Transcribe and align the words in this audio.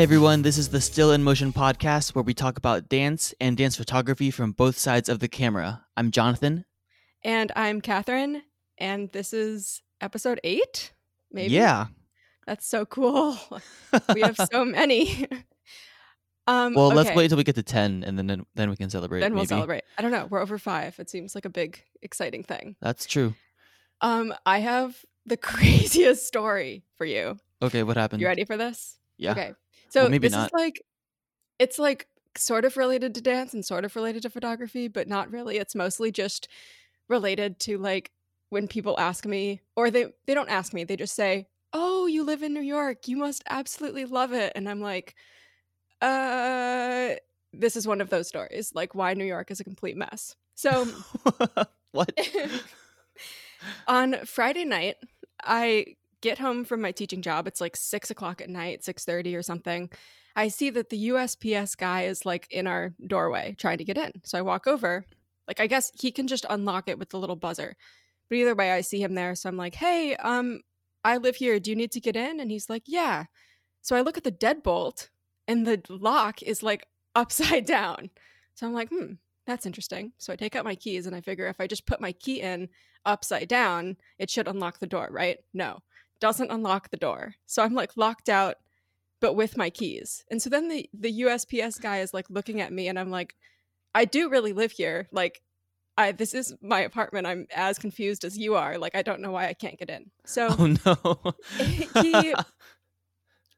Hey 0.00 0.04
everyone, 0.04 0.40
this 0.40 0.56
is 0.56 0.70
the 0.70 0.80
Still 0.80 1.12
in 1.12 1.22
Motion 1.22 1.52
podcast 1.52 2.14
where 2.14 2.22
we 2.22 2.32
talk 2.32 2.56
about 2.56 2.88
dance 2.88 3.34
and 3.38 3.54
dance 3.54 3.76
photography 3.76 4.30
from 4.30 4.52
both 4.52 4.78
sides 4.78 5.10
of 5.10 5.18
the 5.18 5.28
camera. 5.28 5.84
I'm 5.94 6.10
Jonathan. 6.10 6.64
And 7.22 7.52
I'm 7.54 7.82
Catherine, 7.82 8.40
and 8.78 9.12
this 9.12 9.34
is 9.34 9.82
episode 10.00 10.40
eight, 10.42 10.94
maybe? 11.30 11.52
Yeah. 11.52 11.88
That's 12.46 12.66
so 12.66 12.86
cool. 12.86 13.36
we 14.14 14.22
have 14.22 14.38
so 14.50 14.64
many. 14.64 15.26
um, 16.46 16.72
Well, 16.72 16.88
let's 16.88 17.14
wait 17.14 17.24
until 17.24 17.36
we 17.36 17.44
get 17.44 17.56
to 17.56 17.62
10 17.62 18.02
and 18.02 18.18
then 18.18 18.46
then 18.54 18.70
we 18.70 18.76
can 18.76 18.88
celebrate. 18.88 19.20
Then 19.20 19.34
we'll 19.34 19.42
maybe. 19.42 19.48
celebrate. 19.48 19.84
I 19.98 20.00
don't 20.00 20.12
know. 20.12 20.28
We're 20.30 20.40
over 20.40 20.56
five. 20.56 20.98
It 20.98 21.10
seems 21.10 21.34
like 21.34 21.44
a 21.44 21.50
big, 21.50 21.78
exciting 22.00 22.42
thing. 22.42 22.74
That's 22.80 23.04
true. 23.04 23.34
Um, 24.00 24.32
I 24.46 24.60
have 24.60 24.96
the 25.26 25.36
craziest 25.50 26.26
story 26.26 26.84
for 26.96 27.04
you. 27.04 27.36
Okay, 27.60 27.82
what 27.82 27.98
happened? 27.98 28.22
You 28.22 28.28
ready 28.28 28.46
for 28.46 28.56
this? 28.56 28.96
Yeah. 29.18 29.32
Okay. 29.32 29.52
So 29.90 30.08
maybe 30.08 30.28
this 30.28 30.32
not. 30.32 30.46
is 30.46 30.52
like 30.52 30.82
it's 31.58 31.78
like 31.78 32.08
sort 32.36 32.64
of 32.64 32.76
related 32.76 33.14
to 33.14 33.20
dance 33.20 33.54
and 33.54 33.64
sort 33.64 33.84
of 33.84 33.94
related 33.96 34.22
to 34.22 34.30
photography, 34.30 34.88
but 34.88 35.08
not 35.08 35.30
really. 35.30 35.58
It's 35.58 35.74
mostly 35.74 36.10
just 36.12 36.48
related 37.08 37.58
to 37.60 37.78
like 37.78 38.10
when 38.50 38.68
people 38.68 38.98
ask 38.98 39.26
me 39.26 39.60
or 39.76 39.90
they 39.90 40.06
they 40.26 40.34
don't 40.34 40.48
ask 40.48 40.72
me, 40.72 40.84
they 40.84 40.96
just 40.96 41.14
say, 41.14 41.46
"Oh, 41.72 42.06
you 42.06 42.24
live 42.24 42.42
in 42.42 42.54
New 42.54 42.60
York. 42.60 43.08
You 43.08 43.16
must 43.16 43.42
absolutely 43.48 44.04
love 44.06 44.32
it." 44.32 44.52
And 44.56 44.68
I'm 44.68 44.80
like, 44.80 45.14
"Uh, 46.02 47.16
this 47.52 47.76
is 47.76 47.86
one 47.86 48.00
of 48.00 48.10
those 48.10 48.28
stories, 48.28 48.72
like 48.74 48.94
why 48.94 49.14
New 49.14 49.24
York 49.24 49.50
is 49.50 49.60
a 49.60 49.64
complete 49.64 49.96
mess." 49.96 50.36
So, 50.54 50.86
what? 51.92 52.12
on 53.86 54.16
Friday 54.24 54.64
night, 54.64 54.96
I 55.42 55.96
get 56.20 56.38
home 56.38 56.64
from 56.64 56.80
my 56.80 56.92
teaching 56.92 57.22
job. 57.22 57.46
It's 57.46 57.60
like 57.60 57.76
six 57.76 58.10
o'clock 58.10 58.40
at 58.40 58.50
night, 58.50 58.84
six 58.84 59.04
thirty 59.04 59.34
or 59.34 59.42
something. 59.42 59.90
I 60.36 60.48
see 60.48 60.70
that 60.70 60.90
the 60.90 61.08
USPS 61.08 61.76
guy 61.76 62.02
is 62.02 62.24
like 62.24 62.46
in 62.50 62.66
our 62.66 62.94
doorway 63.06 63.56
trying 63.58 63.78
to 63.78 63.84
get 63.84 63.98
in. 63.98 64.12
So 64.24 64.38
I 64.38 64.42
walk 64.42 64.66
over. 64.66 65.04
Like 65.48 65.60
I 65.60 65.66
guess 65.66 65.90
he 66.00 66.12
can 66.12 66.26
just 66.26 66.46
unlock 66.48 66.88
it 66.88 66.98
with 66.98 67.10
the 67.10 67.18
little 67.18 67.36
buzzer. 67.36 67.76
But 68.28 68.36
either 68.36 68.54
way, 68.54 68.70
I 68.70 68.82
see 68.82 69.02
him 69.02 69.14
there. 69.14 69.34
So 69.34 69.48
I'm 69.48 69.56
like, 69.56 69.74
"Hey, 69.74 70.14
um, 70.16 70.60
I 71.04 71.16
live 71.16 71.36
here. 71.36 71.58
Do 71.58 71.70
you 71.70 71.76
need 71.76 71.92
to 71.92 72.00
get 72.00 72.16
in?" 72.16 72.40
And 72.40 72.50
he's 72.50 72.70
like, 72.70 72.84
"Yeah." 72.86 73.24
So 73.82 73.96
I 73.96 74.02
look 74.02 74.16
at 74.16 74.24
the 74.24 74.32
deadbolt, 74.32 75.08
and 75.48 75.66
the 75.66 75.82
lock 75.88 76.42
is 76.42 76.62
like 76.62 76.86
upside 77.14 77.66
down. 77.66 78.10
So 78.54 78.66
I'm 78.66 78.74
like, 78.74 78.90
"Hmm, 78.90 79.14
that's 79.46 79.66
interesting." 79.66 80.12
So 80.18 80.32
I 80.32 80.36
take 80.36 80.54
out 80.54 80.64
my 80.64 80.76
keys, 80.76 81.06
and 81.06 81.16
I 81.16 81.20
figure 81.20 81.48
if 81.48 81.60
I 81.60 81.66
just 81.66 81.86
put 81.86 82.00
my 82.00 82.12
key 82.12 82.40
in 82.40 82.68
upside 83.04 83.48
down, 83.48 83.96
it 84.18 84.30
should 84.30 84.46
unlock 84.46 84.78
the 84.78 84.86
door, 84.86 85.08
right? 85.10 85.38
No, 85.52 85.80
doesn't 86.20 86.50
unlock 86.50 86.90
the 86.90 86.96
door. 86.96 87.34
So 87.46 87.62
I'm 87.62 87.74
like 87.74 87.96
locked 87.96 88.28
out, 88.28 88.56
but 89.20 89.34
with 89.34 89.56
my 89.56 89.70
keys. 89.70 90.24
And 90.30 90.40
so 90.40 90.50
then 90.50 90.68
the 90.68 90.88
the 90.92 91.22
USPS 91.22 91.80
guy 91.80 92.00
is 92.00 92.14
like 92.14 92.28
looking 92.30 92.60
at 92.60 92.72
me, 92.72 92.88
and 92.88 92.98
I'm 92.98 93.10
like, 93.10 93.34
I 93.94 94.04
do 94.04 94.30
really 94.30 94.52
live 94.52 94.72
here. 94.72 95.08
Like, 95.12 95.42
I 95.96 96.12
this 96.12 96.34
is 96.34 96.54
my 96.62 96.80
apartment. 96.80 97.26
I'm 97.26 97.46
as 97.54 97.78
confused 97.78 98.24
as 98.24 98.38
you 98.38 98.54
are. 98.54 98.78
Like, 98.78 98.94
I 98.94 99.02
don't 99.02 99.20
know 99.20 99.32
why 99.32 99.48
I 99.48 99.54
can't 99.54 99.78
get 99.78 99.90
in. 99.90 100.10
So 100.24 100.48
oh 100.58 100.76
no. 100.86 101.34
he 101.58 102.34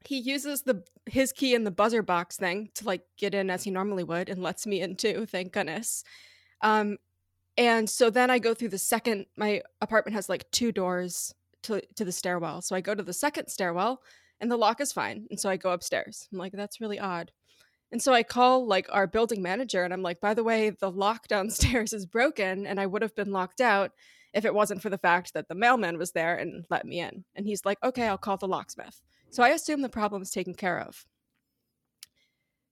he 0.05 0.18
uses 0.18 0.62
the 0.62 0.83
his 1.06 1.33
key 1.33 1.55
in 1.55 1.64
the 1.64 1.70
buzzer 1.70 2.02
box 2.02 2.36
thing 2.36 2.70
to 2.74 2.84
like 2.84 3.02
get 3.16 3.34
in 3.34 3.50
as 3.50 3.64
he 3.64 3.70
normally 3.70 4.05
would 4.05 4.28
and 4.28 4.42
lets 4.42 4.66
me 4.66 4.80
in 4.80 4.94
too 4.96 5.27
thank 5.27 5.52
goodness 5.52 6.05
um 6.62 6.96
and 7.56 7.89
so 7.90 8.08
then 8.08 8.30
i 8.30 8.39
go 8.39 8.55
through 8.55 8.68
the 8.68 8.78
second 8.78 9.27
my 9.36 9.62
apartment 9.80 10.14
has 10.14 10.28
like 10.28 10.48
two 10.51 10.70
doors 10.70 11.34
to 11.62 11.80
to 11.96 12.05
the 12.05 12.12
stairwell 12.12 12.61
so 12.61 12.74
i 12.77 12.80
go 12.80 12.95
to 12.95 13.02
the 13.02 13.12
second 13.12 13.48
stairwell 13.48 14.02
and 14.40 14.50
the 14.50 14.56
lock 14.56 14.80
is 14.80 14.92
fine 14.92 15.27
and 15.30 15.39
so 15.39 15.48
i 15.48 15.56
go 15.56 15.70
upstairs 15.70 16.28
i'm 16.33 16.39
like 16.39 16.52
that's 16.52 16.80
really 16.80 16.98
odd 16.98 17.30
and 17.90 18.00
so 18.02 18.12
i 18.12 18.23
call 18.23 18.67
like 18.67 18.86
our 18.90 19.06
building 19.06 19.42
manager 19.42 19.84
and 19.84 19.92
i'm 19.92 20.02
like 20.02 20.20
by 20.20 20.34
the 20.34 20.45
way 20.45 20.70
the 20.70 20.90
lock 20.90 21.28
downstairs 21.28 21.92
is 21.92 22.06
broken 22.06 22.67
and 22.67 22.80
i 22.80 22.86
would 22.86 23.02
have 23.02 23.14
been 23.14 23.33
locked 23.33 23.61
out 23.61 23.92
if 24.34 24.45
it 24.46 24.55
wasn't 24.55 24.80
for 24.80 24.89
the 24.89 24.98
fact 24.98 25.34
that 25.34 25.48
the 25.48 25.55
mailman 25.55 25.98
was 25.98 26.12
there 26.12 26.36
and 26.36 26.64
let 26.70 26.86
me 26.86 27.01
in 27.01 27.24
and 27.34 27.46
he's 27.46 27.64
like 27.64 27.78
okay 27.83 28.08
i'll 28.08 28.18
call 28.18 28.36
the 28.36 28.48
locksmith 28.48 29.01
so 29.33 29.42
I 29.42 29.48
assume 29.48 29.80
the 29.80 29.89
problem 29.89 30.20
is 30.20 30.30
taken 30.30 30.52
care 30.52 30.78
of. 30.78 31.06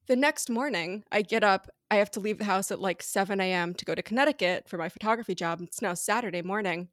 The 0.08 0.16
next 0.16 0.50
morning, 0.50 1.04
I 1.10 1.22
get 1.22 1.42
up. 1.42 1.70
I 1.90 1.96
have 1.96 2.10
to 2.12 2.20
leave 2.20 2.36
the 2.36 2.44
house 2.44 2.70
at 2.70 2.80
like 2.80 3.02
7 3.02 3.40
a.m. 3.40 3.72
to 3.74 3.84
go 3.86 3.94
to 3.94 4.02
Connecticut 4.02 4.68
for 4.68 4.76
my 4.76 4.90
photography 4.90 5.34
job. 5.34 5.62
It's 5.62 5.80
now 5.80 5.94
Saturday 5.94 6.42
morning. 6.42 6.88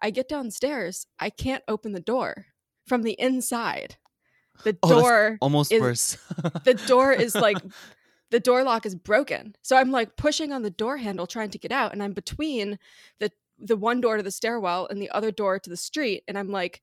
I 0.00 0.10
get 0.10 0.28
downstairs. 0.28 1.06
I 1.18 1.30
can't 1.30 1.64
open 1.68 1.92
the 1.92 2.00
door 2.00 2.46
from 2.86 3.02
the 3.02 3.12
inside. 3.20 3.96
The 4.64 4.76
Oh, 4.82 4.88
door, 4.88 5.38
Almost 5.40 5.72
is- 5.72 5.80
worse. 5.80 6.16
the 6.64 6.74
door 6.86 7.12
is 7.12 7.34
like, 7.34 7.58
the 8.30 8.40
door 8.40 8.62
lock 8.64 8.86
is 8.86 8.94
broken. 8.94 9.54
So 9.62 9.76
I'm 9.76 9.90
like 9.90 10.16
pushing 10.16 10.52
on 10.52 10.62
the 10.62 10.70
door 10.70 10.96
handle 10.96 11.26
trying 11.26 11.50
to 11.50 11.58
get 11.58 11.72
out, 11.72 11.92
and 11.92 12.02
I'm 12.02 12.12
between 12.12 12.78
the 13.20 13.30
the 13.60 13.76
one 13.76 14.00
door 14.00 14.16
to 14.16 14.22
the 14.22 14.30
stairwell 14.30 14.86
and 14.88 15.02
the 15.02 15.10
other 15.10 15.32
door 15.32 15.58
to 15.58 15.70
the 15.70 15.76
street, 15.76 16.22
and 16.28 16.38
I'm 16.38 16.48
like, 16.50 16.80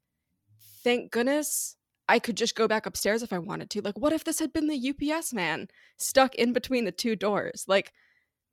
thank 0.83 1.11
goodness 1.11 1.75
I 2.07 2.19
could 2.19 2.35
just 2.37 2.53
go 2.55 2.67
back 2.67 2.85
upstairs 2.85 3.23
if 3.23 3.31
I 3.33 3.39
wanted 3.39 3.69
to. 3.71 3.81
Like, 3.81 3.97
what 3.97 4.11
if 4.13 4.23
this 4.25 4.39
had 4.39 4.51
been 4.53 4.67
the 4.67 4.93
UPS 5.11 5.33
man 5.33 5.67
stuck 5.97 6.35
in 6.35 6.51
between 6.53 6.83
the 6.85 6.91
two 6.91 7.15
doors? 7.15 7.63
Like, 7.67 7.93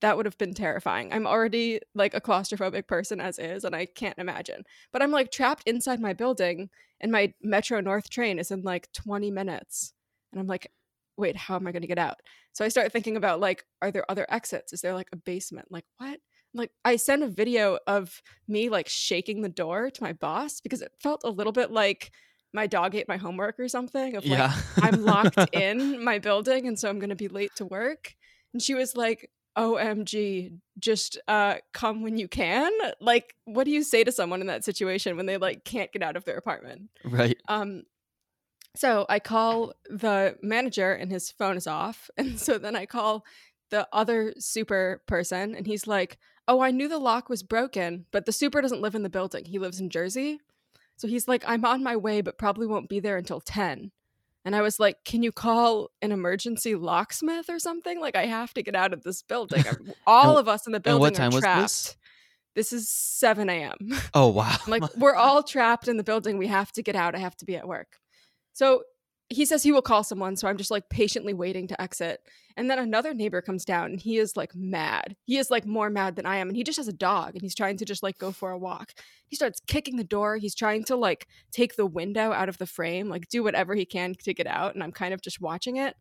that 0.02 0.16
would 0.16 0.26
have 0.26 0.36
been 0.36 0.52
terrifying. 0.52 1.12
I'm 1.12 1.28
already 1.28 1.80
like 1.94 2.12
a 2.12 2.20
claustrophobic 2.20 2.88
person 2.88 3.20
as 3.20 3.38
is, 3.38 3.64
and 3.64 3.74
I 3.74 3.86
can't 3.86 4.18
imagine. 4.18 4.64
But 4.92 5.00
I'm 5.00 5.12
like 5.12 5.30
trapped 5.30 5.62
inside 5.64 6.00
my 6.00 6.12
building, 6.12 6.70
and 7.00 7.12
my 7.12 7.32
Metro 7.40 7.80
North 7.80 8.10
train 8.10 8.38
is 8.38 8.50
in 8.50 8.62
like 8.62 8.92
20 8.92 9.30
minutes. 9.30 9.94
And 10.32 10.40
I'm 10.40 10.48
like, 10.48 10.70
wait, 11.16 11.36
how 11.36 11.54
am 11.54 11.68
I 11.68 11.72
going 11.72 11.82
to 11.82 11.88
get 11.88 11.98
out? 11.98 12.16
So 12.52 12.64
I 12.64 12.68
start 12.68 12.90
thinking 12.92 13.16
about 13.16 13.38
like, 13.38 13.64
are 13.80 13.92
there 13.92 14.10
other 14.10 14.26
exits? 14.28 14.72
Is 14.72 14.80
there 14.80 14.92
like 14.92 15.08
a 15.12 15.16
basement? 15.16 15.68
Like, 15.70 15.84
what? 15.98 16.18
Like, 16.52 16.72
I 16.84 16.96
sent 16.96 17.22
a 17.22 17.28
video 17.28 17.78
of 17.86 18.22
me 18.48 18.68
like 18.68 18.88
shaking 18.88 19.40
the 19.40 19.48
door 19.48 19.88
to 19.88 20.02
my 20.02 20.12
boss 20.12 20.60
because 20.60 20.82
it 20.82 20.92
felt 21.00 21.22
a 21.24 21.30
little 21.30 21.52
bit 21.52 21.70
like 21.70 22.10
my 22.52 22.66
dog 22.66 22.96
ate 22.96 23.08
my 23.08 23.16
homework 23.16 23.58
or 23.58 23.68
something 23.68 24.16
of 24.16 24.26
like 24.26 24.38
yeah. 24.38 24.54
I'm 24.82 25.04
locked 25.04 25.38
in 25.54 26.04
my 26.04 26.18
building 26.18 26.66
and 26.66 26.78
so 26.78 26.90
I'm 26.90 26.98
going 26.98 27.10
to 27.10 27.16
be 27.16 27.28
late 27.28 27.52
to 27.56 27.64
work. 27.64 28.14
And 28.52 28.60
she 28.60 28.74
was 28.74 28.94
like, 28.96 29.30
OMG, 29.56 30.58
just 30.78 31.18
uh 31.28 31.56
come 31.72 32.02
when 32.02 32.18
you 32.18 32.28
can. 32.28 32.72
Like 33.00 33.34
what 33.44 33.64
do 33.64 33.70
you 33.70 33.82
say 33.82 34.04
to 34.04 34.12
someone 34.12 34.40
in 34.40 34.46
that 34.46 34.64
situation 34.64 35.16
when 35.16 35.26
they 35.26 35.36
like 35.36 35.64
can't 35.64 35.92
get 35.92 36.02
out 36.02 36.16
of 36.16 36.24
their 36.24 36.36
apartment? 36.36 36.90
right. 37.04 37.38
Um 37.48 37.82
so 38.74 39.04
I 39.08 39.18
call 39.18 39.74
the 39.90 40.36
manager 40.42 40.92
and 40.92 41.10
his 41.10 41.30
phone 41.30 41.56
is 41.56 41.66
off. 41.66 42.10
And 42.16 42.40
so 42.40 42.58
then 42.58 42.74
I 42.76 42.86
call 42.86 43.24
the 43.70 43.86
other 43.92 44.34
super 44.38 45.02
person 45.06 45.54
and 45.54 45.66
he's 45.66 45.86
like, 45.86 46.18
"Oh, 46.48 46.60
I 46.60 46.70
knew 46.70 46.88
the 46.88 46.98
lock 46.98 47.28
was 47.28 47.42
broken, 47.42 48.06
but 48.12 48.26
the 48.26 48.32
super 48.32 48.60
doesn't 48.60 48.80
live 48.80 48.94
in 48.94 49.02
the 49.02 49.10
building. 49.10 49.44
He 49.44 49.58
lives 49.58 49.80
in 49.80 49.90
Jersey." 49.90 50.40
So 50.96 51.08
he's 51.08 51.26
like, 51.26 51.42
"I'm 51.46 51.64
on 51.64 51.82
my 51.82 51.96
way, 51.96 52.20
but 52.20 52.38
probably 52.38 52.66
won't 52.66 52.88
be 52.88 53.00
there 53.00 53.16
until 53.16 53.40
10." 53.40 53.90
And 54.44 54.56
I 54.56 54.62
was 54.62 54.80
like, 54.80 54.96
"Can 55.04 55.22
you 55.22 55.30
call 55.32 55.90
an 56.02 56.10
emergency 56.12 56.74
locksmith 56.74 57.48
or 57.48 57.58
something? 57.58 58.00
Like 58.00 58.16
I 58.16 58.26
have 58.26 58.52
to 58.54 58.62
get 58.62 58.74
out 58.74 58.92
of 58.92 59.02
this 59.02 59.22
building. 59.22 59.64
All 60.06 60.30
And- 60.30 60.38
of 60.40 60.48
us 60.48 60.66
in 60.66 60.72
the 60.72 60.80
building 60.80 61.00
what 61.00 61.14
time 61.14 61.30
are 61.32 61.34
was 61.36 61.40
trapped." 61.42 61.62
this? 61.62 61.96
This 62.54 62.72
is 62.74 62.88
7 62.90 63.48
a.m. 63.48 63.78
Oh 64.12 64.28
wow. 64.32 64.56
Like, 64.66 64.82
we're 64.96 65.14
all 65.26 65.42
trapped 65.42 65.88
in 65.88 65.96
the 65.96 66.04
building. 66.04 66.36
We 66.36 66.48
have 66.48 66.70
to 66.72 66.82
get 66.82 66.94
out. 66.94 67.14
I 67.14 67.18
have 67.18 67.36
to 67.38 67.46
be 67.46 67.56
at 67.56 67.66
work. 67.66 67.96
So 68.52 68.82
he 69.32 69.44
says 69.44 69.62
he 69.62 69.72
will 69.72 69.82
call 69.82 70.04
someone. 70.04 70.36
So 70.36 70.48
I'm 70.48 70.56
just 70.56 70.70
like 70.70 70.88
patiently 70.88 71.34
waiting 71.34 71.66
to 71.68 71.80
exit. 71.80 72.20
And 72.56 72.70
then 72.70 72.78
another 72.78 73.14
neighbor 73.14 73.40
comes 73.40 73.64
down 73.64 73.86
and 73.92 74.00
he 74.00 74.18
is 74.18 74.36
like 74.36 74.54
mad. 74.54 75.16
He 75.24 75.38
is 75.38 75.50
like 75.50 75.66
more 75.66 75.90
mad 75.90 76.16
than 76.16 76.26
I 76.26 76.36
am. 76.36 76.48
And 76.48 76.56
he 76.56 76.64
just 76.64 76.76
has 76.76 76.88
a 76.88 76.92
dog 76.92 77.34
and 77.34 77.42
he's 77.42 77.54
trying 77.54 77.76
to 77.78 77.84
just 77.84 78.02
like 78.02 78.18
go 78.18 78.32
for 78.32 78.50
a 78.50 78.58
walk. 78.58 78.92
He 79.26 79.36
starts 79.36 79.60
kicking 79.66 79.96
the 79.96 80.04
door. 80.04 80.36
He's 80.36 80.54
trying 80.54 80.84
to 80.84 80.96
like 80.96 81.26
take 81.50 81.76
the 81.76 81.86
window 81.86 82.32
out 82.32 82.48
of 82.48 82.58
the 82.58 82.66
frame, 82.66 83.08
like 83.08 83.28
do 83.28 83.42
whatever 83.42 83.74
he 83.74 83.84
can 83.84 84.14
to 84.22 84.34
get 84.34 84.46
out. 84.46 84.74
And 84.74 84.82
I'm 84.82 84.92
kind 84.92 85.14
of 85.14 85.22
just 85.22 85.40
watching 85.40 85.76
it. 85.76 85.96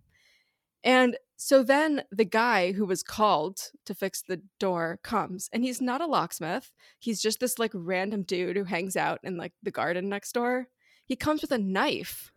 And 0.83 1.17
so 1.37 1.63
then 1.63 2.03
the 2.11 2.25
guy 2.25 2.71
who 2.71 2.85
was 2.85 3.03
called 3.03 3.59
to 3.85 3.93
fix 3.93 4.21
the 4.21 4.41
door 4.59 4.99
comes 5.03 5.49
and 5.53 5.63
he's 5.63 5.79
not 5.79 6.01
a 6.01 6.07
locksmith. 6.07 6.71
He's 6.99 7.21
just 7.21 7.39
this 7.39 7.59
like 7.59 7.71
random 7.73 8.23
dude 8.23 8.57
who 8.57 8.63
hangs 8.63 8.95
out 8.95 9.19
in 9.23 9.37
like 9.37 9.53
the 9.63 9.71
garden 9.71 10.09
next 10.09 10.33
door. 10.33 10.67
He 11.05 11.15
comes 11.15 11.41
with 11.41 11.51
a 11.51 11.57
knife 11.57 12.31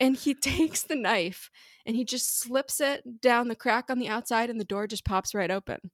and 0.00 0.16
he 0.16 0.34
takes 0.40 0.82
the 0.82 0.96
knife 0.96 1.50
and 1.84 1.96
he 1.96 2.04
just 2.04 2.38
slips 2.38 2.80
it 2.80 3.20
down 3.20 3.48
the 3.48 3.54
crack 3.54 3.90
on 3.90 3.98
the 3.98 4.08
outside 4.08 4.50
and 4.50 4.60
the 4.60 4.64
door 4.64 4.86
just 4.86 5.04
pops 5.04 5.34
right 5.34 5.50
open. 5.50 5.90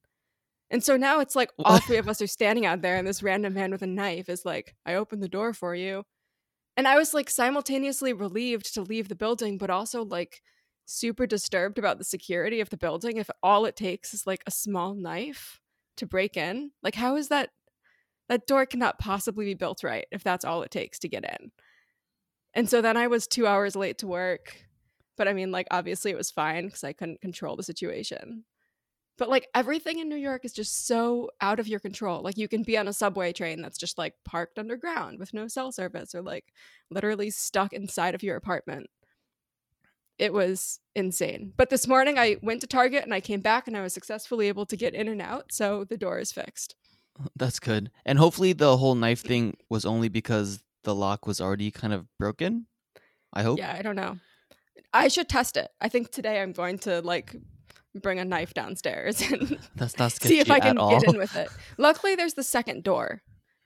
And 0.71 0.83
so 0.83 0.97
now 0.97 1.21
it's 1.21 1.37
like 1.37 1.51
all 1.63 1.79
three 1.79 1.99
of 1.99 2.09
us 2.09 2.23
are 2.23 2.27
standing 2.27 2.65
out 2.65 2.81
there 2.81 2.97
and 2.97 3.07
this 3.07 3.23
random 3.23 3.53
man 3.53 3.73
with 3.73 3.83
a 3.83 3.87
knife 3.87 4.31
is 4.31 4.47
like, 4.47 4.75
I 4.87 4.95
opened 4.95 5.23
the 5.23 5.29
door 5.29 5.53
for 5.53 5.75
you. 5.75 6.05
And 6.79 6.89
I 6.89 6.97
was 6.97 7.13
like 7.13 7.29
simultaneously 7.29 8.15
relieved 8.15 8.73
to 8.75 8.81
leave 8.81 9.11
the 9.11 9.15
building, 9.15 9.59
but 9.59 9.69
also 9.69 10.03
like 10.03 10.41
super 10.87 11.27
disturbed 11.27 11.79
about 11.79 11.99
the 11.99 12.05
security 12.05 12.61
of 12.61 12.71
the 12.71 12.79
building 12.79 13.19
if 13.19 13.29
all 13.43 13.67
it 13.67 13.77
takes 13.77 14.15
is 14.15 14.27
like 14.27 14.43
a 14.47 14.51
small 14.51 14.95
knife 14.95 15.61
to 15.99 16.07
break 16.07 16.39
in. 16.39 16.71
Like, 16.83 16.95
how 16.95 17.17
is 17.17 17.29
that? 17.29 17.51
That 18.29 18.47
door 18.47 18.65
cannot 18.65 18.99
possibly 18.99 19.45
be 19.45 19.55
built 19.55 19.85
right 19.85 20.07
if 20.11 20.25
that's 20.25 20.45
all 20.45 20.63
it 20.63 20.71
takes 20.71 20.99
to 21.01 21.09
get 21.09 21.25
in. 21.25 21.51
And 22.55 22.69
so 22.69 22.83
then 22.83 22.97
I 22.97 23.07
was 23.07 23.27
two 23.27 23.47
hours 23.47 23.77
late 23.77 23.99
to 23.99 24.07
work. 24.07 24.57
But 25.17 25.29
I 25.29 25.33
mean, 25.33 25.51
like, 25.51 25.67
obviously 25.71 26.11
it 26.11 26.17
was 26.17 26.31
fine 26.31 26.67
because 26.67 26.85
I 26.85 26.93
couldn't 26.93 27.21
control 27.21 27.57
the 27.57 27.63
situation. 27.63 28.45
But 29.19 29.29
like 29.29 29.47
everything 29.55 29.99
in 29.99 30.09
New 30.09 30.17
York 30.17 30.45
is 30.45 30.53
just 30.53 30.87
so 30.87 31.31
out 31.41 31.61
of 31.61 31.69
your 31.69 31.81
control. 31.81 32.23
Like 32.23 32.39
you 32.39 32.49
can 32.49 32.63
be 32.63 32.79
on 32.79 32.89
a 32.89 32.93
subway 32.93 33.33
train 33.33 33.61
that's 33.61 33.79
just 33.79 33.99
like 33.99 34.15
parked 34.25 34.59
underground 34.59 35.19
with 35.19 35.35
no 35.35 35.49
cell 35.49 35.71
service 35.71 36.15
or 36.15 36.23
like 36.23 36.53
literally 36.91 37.31
stuck 37.31 37.73
inside 37.73 38.15
of 38.15 38.23
your 38.23 38.37
apartment. 38.37 38.89
It 40.19 40.33
was 40.33 40.81
insane. 40.95 41.53
But 41.57 41.71
this 41.71 41.87
morning 41.87 42.19
I 42.19 42.37
went 42.43 42.63
to 42.63 42.67
Target 42.67 43.05
and 43.05 43.13
I 43.13 43.21
came 43.21 43.41
back 43.41 43.67
and 43.69 43.77
I 43.77 43.83
was 43.83 43.93
successfully 43.93 44.49
able 44.49 44.67
to 44.67 44.77
get 44.77 44.95
in 44.95 45.09
and 45.09 45.21
out. 45.21 45.53
So 45.53 45.85
the 45.85 45.97
door 45.97 46.19
is 46.19 46.33
fixed. 46.33 46.75
That's 47.37 47.61
good. 47.61 47.91
And 48.07 48.19
hopefully 48.19 48.55
the 48.55 48.77
whole 48.79 48.95
knife 48.95 49.23
thing 49.23 49.57
was 49.69 49.85
only 49.85 50.09
because 50.09 50.63
the 50.84 50.94
lock 50.94 51.26
was 51.26 51.40
already 51.40 51.70
kind 51.70 51.93
of 51.93 52.06
broken. 52.19 52.67
I 53.32 53.43
hope. 53.43 53.58
Yeah, 53.58 53.75
I 53.76 53.82
don't 53.82 53.96
know. 53.96 54.19
I 54.93 55.08
should 55.08 55.29
test 55.29 55.56
it. 55.56 55.70
I 55.81 55.88
think 55.88 56.11
today 56.11 56.40
I'm 56.43 56.52
going 56.52 56.79
to 56.81 57.00
like 57.00 57.34
bring 57.94 58.19
a 58.19 58.25
knife 58.25 58.55
downstairs 58.55 59.20
and 59.32 59.49
see 60.11 60.38
if 60.40 60.50
I 60.50 60.61
can 60.61 60.76
get 60.76 61.05
in 61.05 61.19
with 61.19 61.34
it. 61.37 61.49
Luckily, 61.79 62.14
there's 62.14 62.34
the 62.34 62.43
second 62.43 62.84
door, 62.84 63.23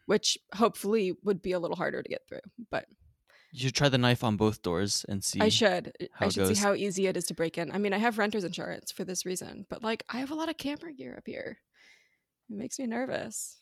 which 0.06 0.38
hopefully 0.54 1.14
would 1.24 1.42
be 1.42 1.52
a 1.52 1.58
little 1.58 1.76
harder 1.76 2.02
to 2.02 2.08
get 2.08 2.22
through. 2.28 2.40
But 2.70 2.86
You 3.52 3.60
should 3.60 3.74
try 3.74 3.88
the 3.88 3.98
knife 3.98 4.22
on 4.22 4.36
both 4.36 4.62
doors 4.62 5.04
and 5.08 5.24
see. 5.24 5.40
I 5.40 5.48
should. 5.48 5.92
I 6.20 6.28
should 6.28 6.54
see 6.56 6.62
how 6.62 6.74
easy 6.74 7.06
it 7.06 7.16
is 7.16 7.24
to 7.26 7.34
break 7.34 7.58
in. 7.58 7.72
I 7.72 7.78
mean, 7.78 7.92
I 7.92 7.98
have 7.98 8.18
renter's 8.18 8.44
insurance 8.44 8.92
for 8.92 9.04
this 9.04 9.26
reason, 9.26 9.66
but 9.68 9.82
like 9.82 10.04
I 10.08 10.18
have 10.18 10.30
a 10.30 10.34
lot 10.34 10.48
of 10.48 10.56
camera 10.58 10.92
gear 10.92 11.14
up 11.16 11.24
here. 11.26 11.58
It 12.50 12.56
makes 12.56 12.78
me 12.78 12.86
nervous. 12.86 13.60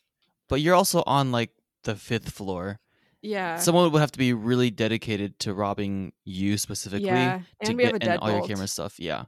But 0.49 0.61
you're 0.61 0.75
also 0.75 1.03
on 1.07 1.31
like 1.31 1.49
the 1.83 1.95
fifth 1.95 2.29
floor. 2.29 2.79
Yeah. 3.25 3.57
Someone 3.57 3.91
would 3.91 3.99
have 3.99 4.11
to 4.11 4.19
be 4.19 4.33
really 4.33 4.69
dedicated 4.69 5.39
to 5.39 5.53
robbing 5.53 6.13
you 6.23 6.57
specifically 6.57 7.07
yeah. 7.07 7.39
to 7.63 7.69
And 7.69 7.77
we 7.77 7.83
have 7.85 7.95
a 7.95 7.99
get 7.99 8.09
and 8.09 8.19
all 8.19 8.31
your 8.31 8.47
camera 8.47 8.67
stuff. 8.67 8.99
Yeah. 8.99 9.25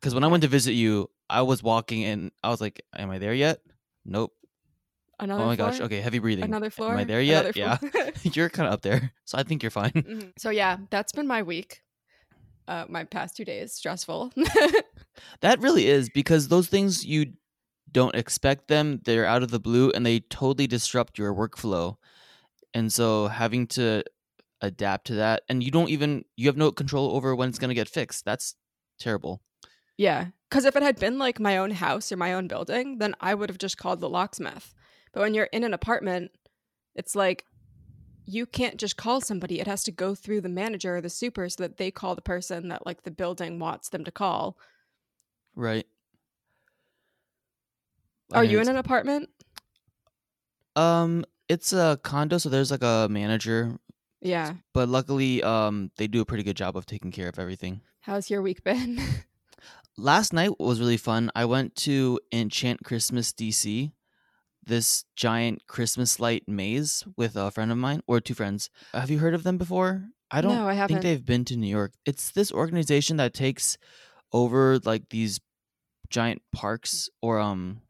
Because 0.00 0.14
when 0.14 0.24
I 0.24 0.26
went 0.26 0.42
to 0.42 0.48
visit 0.48 0.72
you, 0.72 1.08
I 1.30 1.42
was 1.42 1.62
walking 1.62 2.04
and 2.04 2.32
I 2.42 2.50
was 2.50 2.60
like, 2.60 2.84
"Am 2.96 3.10
I 3.10 3.18
there 3.18 3.32
yet?" 3.32 3.60
Nope. 4.04 4.32
Another 5.20 5.44
oh 5.44 5.46
my 5.46 5.56
floor? 5.56 5.70
gosh. 5.70 5.80
Okay, 5.80 6.00
heavy 6.00 6.18
breathing. 6.18 6.44
Another 6.44 6.70
floor? 6.70 6.92
Am 6.92 6.98
I 6.98 7.04
there 7.04 7.22
yet? 7.22 7.56
Yeah. 7.56 7.78
you're 8.22 8.50
kind 8.50 8.66
of 8.66 8.74
up 8.74 8.82
there, 8.82 9.12
so 9.24 9.38
I 9.38 9.44
think 9.44 9.62
you're 9.62 9.70
fine. 9.70 9.92
Mhm. 9.92 10.32
So 10.36 10.50
yeah, 10.50 10.78
that's 10.90 11.12
been 11.12 11.28
my 11.28 11.42
week. 11.42 11.82
Uh, 12.66 12.86
my 12.88 13.04
past 13.04 13.36
two 13.36 13.44
days 13.44 13.72
stressful. 13.72 14.32
That 15.40 15.60
really 15.60 15.86
is 15.86 16.08
because 16.08 16.48
those 16.48 16.68
things 16.68 17.04
you 17.04 17.34
don't 17.90 18.14
expect 18.14 18.68
them, 18.68 19.00
they're 19.04 19.26
out 19.26 19.42
of 19.42 19.50
the 19.50 19.60
blue 19.60 19.90
and 19.90 20.06
they 20.06 20.20
totally 20.20 20.66
disrupt 20.66 21.18
your 21.18 21.34
workflow. 21.34 21.96
And 22.74 22.92
so 22.92 23.28
having 23.28 23.66
to 23.68 24.02
adapt 24.60 25.08
to 25.08 25.14
that 25.14 25.42
and 25.48 25.62
you 25.62 25.70
don't 25.72 25.90
even 25.90 26.24
you 26.36 26.46
have 26.46 26.56
no 26.56 26.70
control 26.70 27.16
over 27.16 27.34
when 27.34 27.48
it's 27.48 27.58
going 27.58 27.68
to 27.70 27.74
get 27.74 27.88
fixed. 27.88 28.24
That's 28.24 28.54
terrible. 28.98 29.42
yeah, 29.98 30.26
because 30.48 30.64
if 30.64 30.76
it 30.76 30.82
had 30.82 30.98
been 30.98 31.18
like 31.18 31.40
my 31.40 31.56
own 31.58 31.72
house 31.72 32.12
or 32.12 32.16
my 32.16 32.32
own 32.32 32.46
building, 32.48 32.98
then 32.98 33.14
I 33.20 33.34
would 33.34 33.48
have 33.50 33.58
just 33.58 33.76
called 33.78 34.00
the 34.00 34.08
locksmith. 34.08 34.74
But 35.12 35.20
when 35.20 35.34
you're 35.34 35.46
in 35.46 35.64
an 35.64 35.74
apartment, 35.74 36.30
it's 36.94 37.14
like 37.16 37.44
you 38.24 38.46
can't 38.46 38.76
just 38.76 38.96
call 38.96 39.20
somebody. 39.20 39.58
It 39.60 39.66
has 39.66 39.82
to 39.84 39.90
go 39.90 40.14
through 40.14 40.42
the 40.42 40.48
manager 40.48 40.96
or 40.96 41.00
the 41.00 41.10
super 41.10 41.48
so 41.48 41.64
that 41.64 41.76
they 41.76 41.90
call 41.90 42.14
the 42.14 42.22
person 42.22 42.68
that 42.68 42.86
like 42.86 43.02
the 43.02 43.10
building 43.10 43.58
wants 43.58 43.88
them 43.88 44.04
to 44.04 44.12
call. 44.12 44.56
Right. 45.56 45.86
Are 48.32 48.44
you 48.44 48.60
in 48.60 48.68
an 48.68 48.76
apartment? 48.76 49.28
Um 50.76 51.24
it's 51.52 51.72
a 51.72 51.98
condo 52.02 52.38
so 52.38 52.48
there's 52.48 52.70
like 52.70 52.82
a 52.82 53.08
manager, 53.10 53.78
Yeah. 54.20 54.54
but 54.74 54.88
luckily 54.88 55.42
um 55.42 55.90
they 55.98 56.06
do 56.08 56.20
a 56.20 56.24
pretty 56.30 56.44
good 56.48 56.56
job 56.56 56.76
of 56.76 56.84
taking 56.86 57.12
care 57.12 57.28
of 57.28 57.38
everything. 57.38 57.80
How's 58.08 58.30
your 58.30 58.42
week 58.42 58.60
been? 58.64 58.98
last 59.96 60.32
night 60.32 60.58
was 60.58 60.80
really 60.80 60.96
fun. 60.96 61.30
I 61.34 61.44
went 61.44 61.76
to 61.86 62.18
Enchant 62.32 62.82
Christmas 62.84 63.32
DC, 63.32 63.92
this 64.64 65.04
giant 65.16 65.66
Christmas 65.66 66.18
light 66.18 66.44
maze 66.48 67.04
with 67.16 67.36
a 67.36 67.50
friend 67.50 67.70
of 67.70 67.78
mine 67.78 68.00
or 68.06 68.20
two 68.20 68.34
friends. 68.34 68.70
Have 68.94 69.10
you 69.10 69.18
heard 69.18 69.34
of 69.34 69.42
them 69.44 69.58
before? 69.58 70.08
I 70.30 70.40
don't 70.40 70.54
no, 70.56 70.66
I 70.66 70.74
haven't. 70.74 70.96
think 70.96 71.02
they've 71.02 71.26
been 71.34 71.44
to 71.46 71.56
New 71.56 71.68
York. 71.68 71.92
It's 72.06 72.30
this 72.30 72.50
organization 72.52 73.18
that 73.18 73.34
takes 73.34 73.76
over 74.32 74.78
like 74.84 75.10
these 75.10 75.40
giant 76.08 76.42
parks 76.52 77.08
or 77.20 77.38
um 77.38 77.82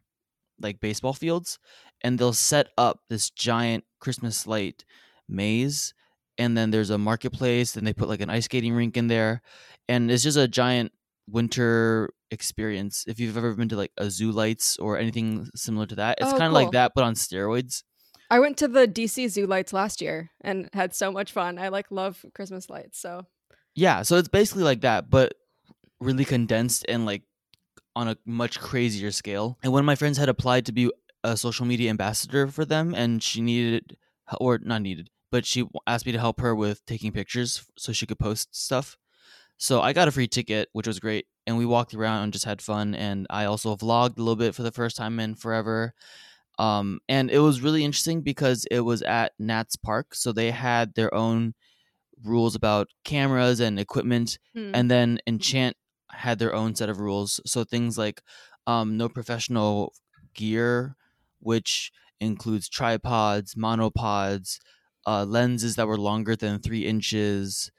like 0.62 0.80
baseball 0.80 1.12
fields 1.12 1.58
and 2.02 2.18
they'll 2.18 2.32
set 2.32 2.68
up 2.78 3.00
this 3.08 3.30
giant 3.30 3.84
Christmas 4.00 4.46
light 4.46 4.84
maze 5.28 5.94
and 6.38 6.56
then 6.56 6.70
there's 6.70 6.90
a 6.90 6.98
marketplace 6.98 7.76
and 7.76 7.86
they 7.86 7.92
put 7.92 8.08
like 8.08 8.20
an 8.20 8.30
ice 8.30 8.46
skating 8.46 8.72
rink 8.74 8.96
in 8.96 9.08
there 9.08 9.42
and 9.88 10.10
it's 10.10 10.22
just 10.22 10.38
a 10.38 10.48
giant 10.48 10.92
winter 11.28 12.10
experience. 12.30 13.04
If 13.06 13.20
you've 13.20 13.36
ever 13.36 13.54
been 13.54 13.68
to 13.68 13.76
like 13.76 13.92
a 13.98 14.10
zoo 14.10 14.32
lights 14.32 14.76
or 14.78 14.98
anything 14.98 15.48
similar 15.54 15.86
to 15.86 15.94
that 15.96 16.18
it's 16.20 16.32
Oh, 16.32 16.38
kind 16.38 16.44
of 16.48 16.52
like 16.52 16.72
that 16.72 16.92
but 16.94 17.04
on 17.04 17.14
steroids. 17.14 17.82
I 18.30 18.40
went 18.40 18.56
to 18.58 18.68
the 18.68 18.88
DC 18.88 19.28
Zoo 19.28 19.46
lights 19.46 19.74
last 19.74 20.00
year 20.00 20.30
and 20.40 20.70
had 20.72 20.94
so 20.94 21.12
much 21.12 21.32
fun. 21.32 21.58
I 21.58 21.68
like 21.68 21.90
love 21.90 22.24
Christmas 22.34 22.70
lights, 22.70 22.98
so. 22.98 23.26
Yeah 23.74 24.02
so 24.02 24.16
it's 24.16 24.28
basically 24.28 24.64
like 24.64 24.82
that 24.82 25.08
but 25.10 25.34
really 26.00 26.24
condensed 26.24 26.84
and 26.88 27.06
like 27.06 27.22
on 27.94 28.08
a 28.08 28.16
much 28.24 28.60
crazier 28.60 29.10
scale. 29.10 29.58
And 29.62 29.72
one 29.72 29.80
of 29.80 29.86
my 29.86 29.94
friends 29.94 30.18
had 30.18 30.28
applied 30.28 30.66
to 30.66 30.72
be 30.72 30.90
a 31.24 31.36
social 31.36 31.66
media 31.66 31.90
ambassador 31.90 32.46
for 32.48 32.64
them 32.64 32.94
and 32.94 33.22
she 33.22 33.40
needed 33.40 33.96
or 34.40 34.58
not 34.62 34.82
needed 34.82 35.08
but 35.32 35.46
she 35.46 35.64
asked 35.86 36.06
me 36.06 36.12
to 36.12 36.18
help 36.18 36.40
her 36.40 36.54
with 36.54 36.84
taking 36.84 37.10
pictures 37.10 37.64
so 37.76 37.90
she 37.92 38.06
could 38.06 38.18
post 38.18 38.54
stuff. 38.54 38.96
So 39.56 39.80
i 39.80 39.92
got 39.92 40.08
a 40.08 40.12
free 40.12 40.28
ticket 40.28 40.68
which 40.72 40.86
was 40.86 41.00
great 41.00 41.26
and 41.46 41.56
we 41.56 41.66
walked 41.66 41.94
around 41.94 42.22
and 42.22 42.32
just 42.32 42.44
had 42.44 42.62
fun 42.62 42.94
and 42.94 43.26
i 43.30 43.44
also 43.46 43.74
vlogged 43.74 44.18
a 44.18 44.22
little 44.22 44.36
bit 44.36 44.54
for 44.54 44.62
the 44.62 44.70
first 44.70 44.96
time 44.96 45.18
in 45.18 45.34
forever. 45.34 45.94
Um, 46.58 47.00
and 47.08 47.30
it 47.30 47.38
was 47.38 47.62
really 47.62 47.82
interesting 47.82 48.20
because 48.20 48.66
it 48.70 48.80
was 48.80 49.02
at 49.02 49.32
nats 49.38 49.76
park 49.76 50.14
so 50.14 50.32
they 50.32 50.50
had 50.50 50.94
their 50.94 51.12
own 51.14 51.54
rules 52.22 52.54
about 52.54 52.88
cameras 53.04 53.58
and 53.58 53.80
equipment 53.80 54.38
hmm. 54.54 54.70
and 54.74 54.90
then 54.90 55.18
enchant 55.26 55.76
had 56.12 56.38
their 56.38 56.54
own 56.54 56.74
set 56.74 56.88
of 56.88 57.00
rules 57.00 57.40
so 57.46 57.64
things 57.64 57.96
like 57.98 58.22
um, 58.66 58.96
no 58.96 59.08
professional 59.08 59.92
gear 60.34 60.96
which 61.40 61.90
includes 62.20 62.68
tripods 62.68 63.54
monopods 63.54 64.58
uh, 65.06 65.24
lenses 65.24 65.74
that 65.76 65.86
were 65.88 65.98
longer 65.98 66.36
than 66.36 66.58
three 66.60 66.86
inches 66.86 67.70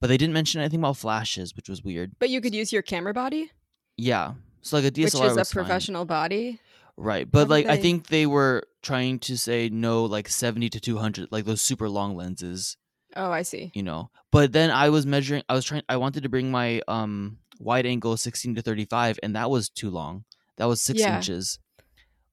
but 0.00 0.08
they 0.08 0.16
didn't 0.16 0.34
mention 0.34 0.60
anything 0.60 0.80
about 0.80 0.96
flashes 0.96 1.54
which 1.54 1.68
was 1.68 1.82
weird 1.84 2.12
but 2.18 2.28
you 2.30 2.40
could 2.40 2.54
use 2.54 2.72
your 2.72 2.82
camera 2.82 3.14
body, 3.14 3.50
yeah 3.96 4.34
so 4.62 4.76
like 4.76 4.84
a 4.86 4.90
dslr 4.90 5.04
which 5.04 5.14
is 5.14 5.20
a 5.20 5.40
was 5.40 5.52
fine. 5.52 5.64
professional 5.64 6.04
body. 6.04 6.58
right 6.96 7.30
but 7.30 7.44
How 7.44 7.50
like 7.50 7.66
i 7.66 7.76
think 7.76 8.08
they 8.08 8.26
were 8.26 8.64
trying 8.82 9.18
to 9.20 9.36
say 9.38 9.68
no 9.68 10.04
like 10.04 10.28
70 10.28 10.68
to 10.70 10.80
200 10.80 11.28
like 11.30 11.44
those 11.44 11.62
super 11.62 11.88
long 11.88 12.16
lenses 12.16 12.76
Oh, 13.16 13.30
I 13.30 13.42
see. 13.42 13.70
you 13.74 13.84
know 13.84 14.10
but 14.32 14.50
then 14.52 14.72
i 14.72 14.88
was 14.90 15.06
measuring 15.06 15.44
i 15.48 15.54
was 15.54 15.64
trying 15.64 15.82
i 15.88 15.96
wanted 15.96 16.24
to 16.24 16.28
bring 16.28 16.50
my 16.50 16.82
um 16.88 17.38
wide 17.58 17.86
angle 17.86 18.16
16 18.16 18.54
to 18.56 18.62
35 18.62 19.18
and 19.22 19.34
that 19.36 19.50
was 19.50 19.68
too 19.68 19.90
long 19.90 20.24
that 20.56 20.66
was 20.66 20.80
six 20.80 21.00
Yeah. 21.00 21.16
inches 21.16 21.58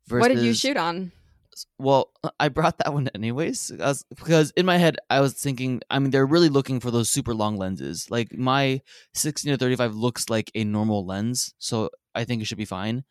What 0.09 0.27
did 0.29 0.39
you 0.43 0.53
shoot 0.53 0.77
on? 0.77 1.11
well 1.77 2.11
i 2.39 2.47
brought 2.49 2.77
that 2.77 2.93
one 2.93 3.09
anyways 3.13 3.71
was, 3.77 4.05
because 4.15 4.51
in 4.55 4.65
my 4.65 4.77
head 4.77 4.97
i 5.09 5.19
was 5.19 5.33
thinking 5.33 5.81
i 5.89 5.99
mean 5.99 6.09
they're 6.11 6.25
really 6.25 6.49
looking 6.49 6.79
for 6.79 6.91
those 6.91 7.09
super 7.09 7.33
long 7.33 7.57
lenses 7.57 8.09
like 8.09 8.35
my 8.37 8.81
16 9.13 9.51
to 9.51 9.57
35 9.57 9.93
looks 9.95 10.29
like 10.29 10.49
a 10.55 10.63
normal 10.63 11.05
lens 11.05 11.53
so 11.59 11.89
i 12.15 12.23
think 12.23 12.41
it 12.41 12.45
should 12.45 12.57
be 12.57 12.65
fine 12.65 13.03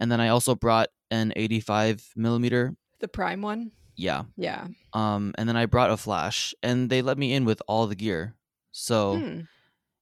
and 0.00 0.12
then 0.12 0.20
i 0.20 0.28
also 0.28 0.54
brought 0.54 0.88
an 1.10 1.32
85 1.34 2.12
millimeter 2.16 2.76
The 3.00 3.08
prime 3.08 3.42
one? 3.42 3.72
yeah 3.96 4.22
Yeah. 4.36 4.68
um 4.92 5.34
and 5.36 5.48
then 5.48 5.56
i 5.56 5.66
brought 5.66 5.90
a 5.90 5.96
flash 5.96 6.54
and 6.62 6.88
they 6.88 7.02
let 7.02 7.18
me 7.18 7.32
in 7.34 7.44
with 7.44 7.60
all 7.66 7.86
the 7.88 7.96
gear 7.96 8.36
so 8.70 9.18
Hmm. 9.18 9.40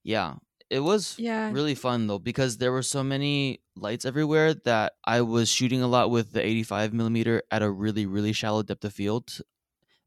yeah 0.03 0.35
it 0.69 0.79
was 0.81 1.15
Yeah. 1.19 1.51
really 1.51 1.75
fun 1.75 2.07
though 2.07 2.19
because 2.19 2.57
there 2.57 2.71
were 2.71 2.83
so 2.83 3.03
many 3.03 3.61
lights 3.75 4.05
everywhere 4.05 4.53
that 4.65 4.93
I 5.05 5.21
was 5.21 5.49
shooting 5.49 5.81
a 5.81 5.87
lot 5.87 6.09
with 6.11 6.31
the 6.33 6.45
85 6.45 6.93
millimeter 6.93 7.43
at 7.51 7.61
a 7.61 7.69
really 7.71 8.05
really 8.05 8.33
shallow 8.33 8.63
depth 8.63 8.85
of 8.85 8.93
field, 8.93 9.39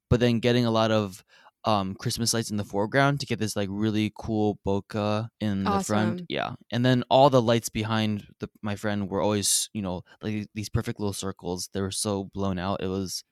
but 0.09 0.21
then 0.21 0.41
getting 0.41 0.67
a 0.67 0.71
lot 0.71 0.91
of 0.91 1.25
um 1.65 1.95
Christmas 1.95 2.33
lights 2.33 2.51
in 2.51 2.57
the 2.57 2.65
foreground 2.65 3.21
to 3.21 3.27
get 3.27 3.39
this 3.39 3.55
like 3.57 3.69
really 3.71 4.13
cool 4.19 4.59
bokeh 4.67 5.29
in 5.41 5.65
the 5.65 5.81
front. 5.85 6.23
Yeah, 6.29 6.55
and 6.71 6.85
then 6.85 7.05
all 7.11 7.31
the 7.31 7.43
lights 7.43 7.69
behind 7.69 8.27
the, 8.41 8.49
my 8.63 8.77
friend 8.77 9.11
were 9.11 9.21
always 9.21 9.69
you 9.75 9.83
know 9.83 10.03
like 10.23 10.49
these 10.55 10.71
perfect 10.71 11.01
little 11.01 11.13
circles. 11.13 11.69
They 11.73 11.81
were 11.83 11.91
so 11.91 12.25
blown 12.33 12.59
out. 12.59 12.83
It 12.83 12.89
was 12.89 13.25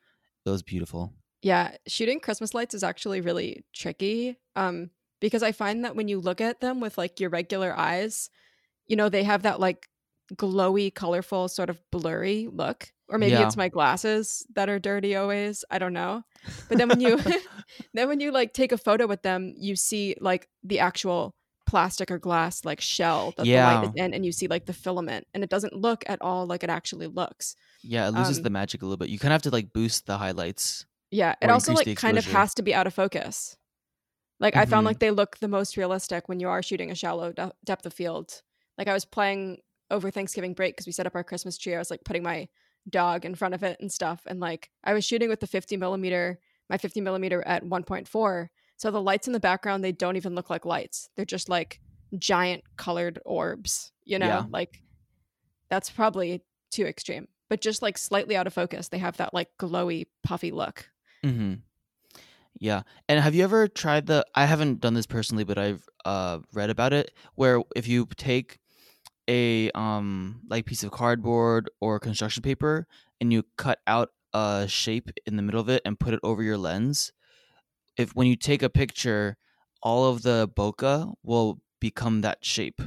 it 0.46 0.50
was 0.50 0.62
beautiful. 0.62 1.14
Yeah, 1.42 1.76
shooting 1.86 2.20
Christmas 2.20 2.52
lights 2.54 2.74
is 2.74 2.82
actually 2.82 3.20
really 3.20 3.64
tricky. 3.72 4.38
Um, 4.56 4.90
because 5.20 5.42
I 5.42 5.52
find 5.52 5.84
that 5.84 5.96
when 5.96 6.08
you 6.08 6.20
look 6.20 6.40
at 6.40 6.60
them 6.60 6.80
with 6.80 6.98
like 6.98 7.20
your 7.20 7.30
regular 7.30 7.76
eyes, 7.76 8.30
you 8.86 8.96
know, 8.96 9.08
they 9.08 9.24
have 9.24 9.42
that 9.42 9.60
like 9.60 9.88
glowy, 10.34 10.94
colorful, 10.94 11.48
sort 11.48 11.70
of 11.70 11.80
blurry 11.90 12.48
look. 12.50 12.92
Or 13.10 13.18
maybe 13.18 13.32
Yeah. 13.32 13.42
it's 13.42 13.56
my 13.56 13.68
glasses 13.68 14.46
that 14.54 14.68
are 14.68 14.78
dirty 14.78 15.16
always. 15.16 15.64
I 15.70 15.78
don't 15.78 15.94
know. 15.94 16.22
But 16.68 16.78
then 16.78 16.88
when 16.88 17.00
you 17.00 17.18
then 17.94 18.08
when 18.08 18.20
you 18.20 18.30
like 18.32 18.52
take 18.52 18.72
a 18.72 18.78
photo 18.78 19.06
with 19.06 19.22
them, 19.22 19.54
you 19.56 19.76
see 19.76 20.16
like 20.20 20.48
the 20.62 20.80
actual 20.80 21.34
plastic 21.66 22.10
or 22.10 22.18
glass 22.18 22.64
like 22.64 22.80
shell 22.80 23.34
that 23.36 23.50
the 23.50 23.50
Yeah. 23.50 23.64
light 23.64 23.84
is 23.84 23.90
in 23.94 24.14
and 24.14 24.24
you 24.24 24.32
see 24.32 24.48
like 24.48 24.66
the 24.66 24.72
filament 24.72 25.26
and 25.34 25.44
it 25.44 25.50
doesn't 25.50 25.74
look 25.74 26.02
at 26.08 26.20
all 26.22 26.46
like 26.46 26.64
it 26.64 26.70
actually 26.70 27.06
looks. 27.08 27.56
Yeah, 27.82 28.08
it 28.08 28.12
loses 28.12 28.38
Um, 28.38 28.42
the 28.42 28.50
magic 28.50 28.82
a 28.82 28.86
little 28.86 28.96
bit. 28.96 29.10
You 29.10 29.18
kind 29.18 29.32
of 29.32 29.36
have 29.36 29.42
to 29.42 29.50
like 29.50 29.72
boost 29.72 30.06
the 30.06 30.16
highlights. 30.18 30.86
Yeah, 31.10 31.34
it 31.42 31.50
also 31.50 31.72
like 31.74 31.94
kind 31.94 32.18
of 32.18 32.24
has 32.26 32.54
to 32.54 32.62
be 32.62 32.74
out 32.74 32.86
of 32.86 32.94
focus. 32.94 33.56
Like 34.40 34.56
I 34.56 34.64
found 34.66 34.84
Mhm. 34.84 34.86
like 34.88 34.98
they 35.00 35.10
look 35.10 35.38
the 35.38 35.48
most 35.48 35.76
realistic 35.76 36.28
when 36.28 36.38
you 36.40 36.48
are 36.48 36.62
shooting 36.62 36.90
a 36.90 36.94
shallow 36.94 37.32
de- 37.32 37.52
depth 37.64 37.86
of 37.86 37.92
field. 37.92 38.42
Like 38.76 38.86
I 38.88 38.92
was 38.94 39.04
playing 39.04 39.62
over 39.90 40.10
Thanksgiving 40.10 40.54
break 40.54 40.74
because 40.76 40.86
we 40.86 40.92
set 40.92 41.06
up 41.06 41.14
our 41.14 41.24
Christmas 41.24 41.58
tree. 41.58 41.74
I 41.74 41.78
was 41.78 41.90
like 41.90 42.04
putting 42.04 42.22
my 42.22 42.48
dog 42.88 43.24
in 43.24 43.34
front 43.34 43.54
of 43.54 43.62
it 43.62 43.78
and 43.80 43.90
stuff, 43.90 44.22
and 44.26 44.38
like 44.40 44.70
I 44.84 44.94
was 44.94 45.04
shooting 45.04 45.28
with 45.28 45.40
the 45.40 45.46
50 45.46 45.76
millimeter, 45.76 46.38
my 46.70 46.78
50 46.78 47.00
millimeter 47.00 47.42
at 47.46 47.64
1.4. 47.64 48.50
So 48.76 48.90
the 48.92 49.02
lights 49.02 49.26
in 49.26 49.32
the 49.32 49.40
background 49.40 49.82
they 49.82 49.92
don't 49.92 50.16
even 50.16 50.34
look 50.34 50.50
like 50.50 50.64
lights. 50.64 51.08
They're 51.16 51.24
just 51.24 51.48
like 51.48 51.80
giant 52.16 52.62
colored 52.76 53.18
orbs. 53.24 53.92
You 54.04 54.18
know, 54.18 54.26
Yeah. 54.26 54.44
like 54.50 54.82
that's 55.68 55.90
probably 55.90 56.42
too 56.70 56.86
extreme. 56.86 57.28
But 57.50 57.60
just 57.60 57.82
like 57.82 57.98
slightly 57.98 58.36
out 58.36 58.46
of 58.46 58.54
focus, 58.54 58.88
they 58.88 58.98
have 58.98 59.16
that 59.16 59.34
like 59.34 59.48
glowy, 59.58 60.06
puffy 60.22 60.50
look. 60.52 60.88
Mm-hmm. 61.24 61.54
Yeah. 62.60 62.82
And 63.08 63.20
have 63.20 63.34
you 63.34 63.44
ever 63.44 63.68
tried 63.68 64.06
the 64.06 64.24
I 64.34 64.46
haven't 64.46 64.80
done 64.80 64.94
this 64.94 65.06
personally, 65.06 65.44
but 65.44 65.58
I've 65.58 65.84
uh 66.04 66.40
read 66.52 66.70
about 66.70 66.92
it 66.92 67.12
where 67.34 67.62
if 67.76 67.86
you 67.86 68.06
take 68.16 68.58
a 69.28 69.70
um 69.72 70.40
like 70.48 70.66
piece 70.66 70.82
of 70.82 70.90
cardboard 70.90 71.70
or 71.80 72.00
construction 72.00 72.42
paper 72.42 72.86
and 73.20 73.32
you 73.32 73.44
cut 73.56 73.80
out 73.86 74.10
a 74.34 74.66
shape 74.68 75.10
in 75.26 75.36
the 75.36 75.42
middle 75.42 75.60
of 75.60 75.68
it 75.68 75.82
and 75.84 75.98
put 76.00 76.14
it 76.14 76.20
over 76.22 76.42
your 76.42 76.58
lens, 76.58 77.12
if 77.96 78.14
when 78.14 78.26
you 78.26 78.36
take 78.36 78.62
a 78.62 78.70
picture, 78.70 79.36
all 79.82 80.06
of 80.06 80.22
the 80.22 80.48
bokeh 80.48 81.14
will 81.22 81.60
become 81.80 82.22
that 82.22 82.44
shape. 82.44 82.80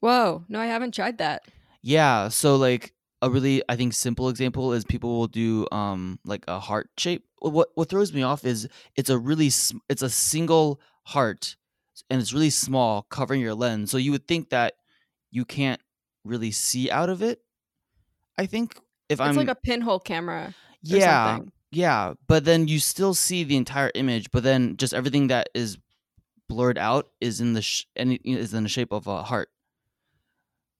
Whoa, 0.00 0.44
no, 0.48 0.60
I 0.60 0.66
haven't 0.66 0.94
tried 0.94 1.18
that. 1.18 1.44
Yeah, 1.82 2.28
so 2.28 2.56
like 2.56 2.92
a 3.22 3.30
really 3.30 3.62
I 3.68 3.76
think 3.76 3.94
simple 3.94 4.28
example 4.28 4.72
is 4.72 4.84
people 4.84 5.18
will 5.18 5.26
do 5.28 5.66
um 5.72 6.18
like 6.24 6.44
a 6.48 6.60
heart 6.60 6.90
shape. 6.98 7.24
Wh- 7.40 7.52
What 7.52 7.68
what 7.74 7.88
throws 7.88 8.12
me 8.12 8.22
off 8.22 8.44
is 8.44 8.68
it's 8.96 9.10
a 9.10 9.18
really 9.18 9.46
it's 9.46 10.02
a 10.02 10.10
single 10.10 10.80
heart 11.04 11.56
and 12.10 12.20
it's 12.20 12.32
really 12.32 12.50
small 12.50 13.02
covering 13.10 13.40
your 13.40 13.54
lens. 13.54 13.90
So 13.90 13.96
you 13.98 14.12
would 14.12 14.26
think 14.28 14.50
that 14.50 14.74
you 15.30 15.44
can't 15.44 15.80
really 16.24 16.50
see 16.50 16.90
out 16.90 17.08
of 17.08 17.22
it. 17.22 17.40
I 18.38 18.46
think 18.46 18.76
if 19.08 19.20
It's 19.20 19.20
I'm 19.20 19.34
like 19.36 19.48
a 19.48 19.54
pinhole 19.54 20.00
camera. 20.00 20.48
or 20.48 20.52
yeah, 20.82 21.36
something. 21.36 21.52
yeah, 21.70 22.14
but 22.26 22.44
then 22.44 22.68
you 22.68 22.78
still 22.80 23.14
see 23.14 23.44
the 23.44 23.56
entire 23.56 23.90
image, 23.94 24.30
but 24.30 24.42
then 24.42 24.76
just 24.76 24.92
everything 24.94 25.28
that 25.28 25.48
is 25.54 25.78
blurred 26.48 26.78
out 26.78 27.08
is 27.20 27.40
in 27.40 27.54
the 27.54 27.62
sh- 27.62 27.84
any 27.96 28.16
is 28.16 28.52
in 28.54 28.62
the 28.62 28.68
shape 28.68 28.92
of 28.92 29.06
a 29.06 29.22
heart. 29.22 29.48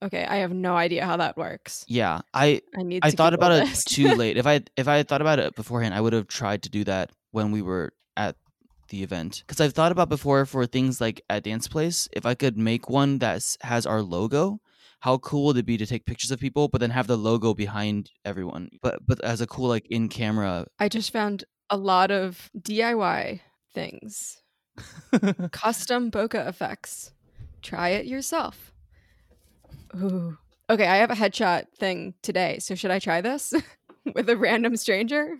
Okay, 0.02 0.24
I 0.24 0.36
have 0.36 0.52
no 0.52 0.76
idea 0.76 1.06
how 1.06 1.16
that 1.16 1.36
works. 1.36 1.84
Yeah, 1.88 2.20
I 2.34 2.60
I 2.76 2.82
need. 2.82 3.04
I 3.04 3.10
thought 3.10 3.34
about 3.34 3.52
it 3.52 3.68
too 3.86 4.14
late. 4.14 4.36
If 4.36 4.46
I 4.46 4.60
if 4.76 4.88
I 4.88 4.96
had 4.96 5.08
thought 5.08 5.22
about 5.22 5.38
it 5.38 5.54
beforehand, 5.54 5.94
I 5.94 6.00
would 6.00 6.12
have 6.12 6.26
tried 6.26 6.62
to 6.64 6.70
do 6.70 6.84
that 6.84 7.12
when 7.30 7.50
we 7.50 7.62
were 7.62 7.92
at 8.16 8.36
the 8.88 9.02
event. 9.02 9.42
Because 9.46 9.60
I've 9.60 9.72
thought 9.72 9.92
about 9.92 10.08
before 10.08 10.44
for 10.44 10.66
things 10.66 11.00
like 11.00 11.22
at 11.30 11.44
Dance 11.44 11.66
Place, 11.66 12.08
if 12.12 12.26
I 12.26 12.34
could 12.34 12.58
make 12.58 12.90
one 12.90 13.18
that 13.18 13.42
has 13.62 13.86
our 13.86 14.02
logo, 14.02 14.60
how 15.00 15.18
cool 15.18 15.46
would 15.46 15.56
it 15.56 15.66
be 15.66 15.76
to 15.78 15.86
take 15.86 16.04
pictures 16.04 16.30
of 16.30 16.40
people, 16.40 16.68
but 16.68 16.80
then 16.80 16.90
have 16.90 17.06
the 17.06 17.16
logo 17.16 17.54
behind 17.54 18.10
everyone, 18.24 18.68
but 18.82 18.98
but 19.06 19.22
as 19.24 19.40
a 19.40 19.46
cool 19.46 19.68
like 19.68 19.86
in 19.86 20.08
camera. 20.08 20.66
I 20.78 20.88
just 20.88 21.10
found 21.10 21.44
a 21.70 21.76
lot 21.76 22.10
of 22.10 22.50
DIY 22.58 23.40
things, 23.74 24.42
custom 25.52 26.10
bokeh 26.10 26.46
effects. 26.46 27.12
Try 27.62 27.90
it 27.90 28.06
yourself. 28.06 28.72
Ooh. 29.96 30.36
Okay, 30.68 30.86
I 30.86 30.96
have 30.96 31.10
a 31.10 31.14
headshot 31.14 31.66
thing 31.78 32.14
today. 32.22 32.58
So 32.58 32.74
should 32.74 32.90
I 32.90 32.98
try 32.98 33.20
this 33.20 33.54
with 34.14 34.28
a 34.28 34.36
random 34.36 34.76
stranger? 34.76 35.38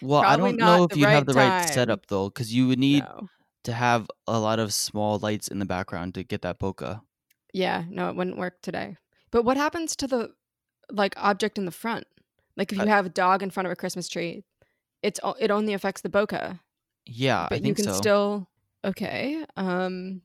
well, 0.00 0.22
I 0.22 0.36
Probably 0.36 0.36
don't 0.36 0.58
know 0.58 0.84
if 0.84 0.96
you'd 0.96 1.08
have 1.08 1.26
the 1.26 1.34
right 1.34 1.46
time. 1.50 1.68
setup 1.68 2.06
though, 2.06 2.28
because 2.28 2.52
you 2.54 2.68
would 2.68 2.78
need 2.78 3.04
no. 3.04 3.28
to 3.64 3.72
have 3.72 4.10
a 4.26 4.38
lot 4.38 4.58
of 4.58 4.72
small 4.74 5.18
lights 5.18 5.48
in 5.48 5.58
the 5.58 5.64
background 5.66 6.14
to 6.14 6.24
get 6.24 6.42
that 6.42 6.58
bokeh. 6.58 7.00
Yeah, 7.52 7.84
no, 7.88 8.08
it 8.08 8.16
wouldn't 8.16 8.36
work 8.38 8.60
today. 8.62 8.96
But 9.30 9.44
what 9.44 9.56
happens 9.56 9.96
to 9.96 10.06
the 10.06 10.34
like 10.90 11.14
object 11.16 11.58
in 11.58 11.64
the 11.64 11.70
front? 11.70 12.06
Like 12.56 12.72
if 12.72 12.78
you 12.78 12.84
Uh, 12.84 12.88
have 12.88 13.06
a 13.06 13.10
dog 13.10 13.42
in 13.42 13.50
front 13.50 13.66
of 13.66 13.72
a 13.72 13.76
Christmas 13.76 14.08
tree, 14.08 14.44
it's 15.02 15.20
it 15.40 15.50
only 15.50 15.74
affects 15.74 16.02
the 16.02 16.10
bokeh. 16.10 16.60
Yeah, 17.06 17.48
but 17.48 17.62
I 17.62 17.66
you 17.66 17.74
can 17.74 17.84
so. 17.86 17.92
still 17.98 18.48
okay 18.84 19.44
um 19.56 20.22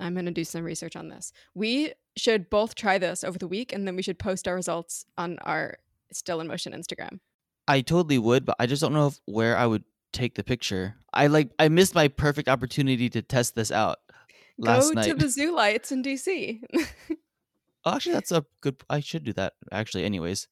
i'm 0.00 0.14
gonna 0.14 0.30
do 0.30 0.44
some 0.44 0.62
research 0.64 0.96
on 0.96 1.08
this 1.08 1.32
we 1.54 1.92
should 2.16 2.50
both 2.50 2.74
try 2.74 2.98
this 2.98 3.22
over 3.24 3.38
the 3.38 3.46
week 3.48 3.72
and 3.72 3.86
then 3.86 3.94
we 3.96 4.02
should 4.02 4.18
post 4.18 4.48
our 4.48 4.54
results 4.54 5.04
on 5.16 5.38
our 5.42 5.76
still 6.12 6.40
in 6.40 6.46
motion 6.48 6.72
instagram 6.72 7.20
I 7.68 7.82
totally 7.82 8.18
would, 8.18 8.44
but 8.44 8.56
I 8.58 8.66
just 8.66 8.82
don't 8.82 8.92
know 8.92 9.06
if, 9.08 9.20
where 9.26 9.56
I 9.56 9.64
would 9.64 9.84
take 10.12 10.34
the 10.34 10.42
picture. 10.42 10.96
I 11.14 11.28
like 11.28 11.50
I 11.60 11.68
missed 11.68 11.94
my 11.94 12.08
perfect 12.08 12.48
opportunity 12.48 13.08
to 13.10 13.22
test 13.22 13.54
this 13.54 13.70
out 13.70 13.98
last 14.58 14.88
go 14.88 14.94
night. 14.94 15.06
to 15.06 15.14
the 15.14 15.28
zoo 15.28 15.54
lights 15.54 15.92
in 15.92 16.02
dc 16.02 16.60
Oh, 17.84 17.94
actually, 17.94 18.14
that's 18.14 18.32
a 18.32 18.44
good. 18.60 18.76
I 18.90 18.98
should 19.00 19.22
do 19.22 19.32
that. 19.34 19.54
Actually, 19.70 20.04
anyways. 20.04 20.48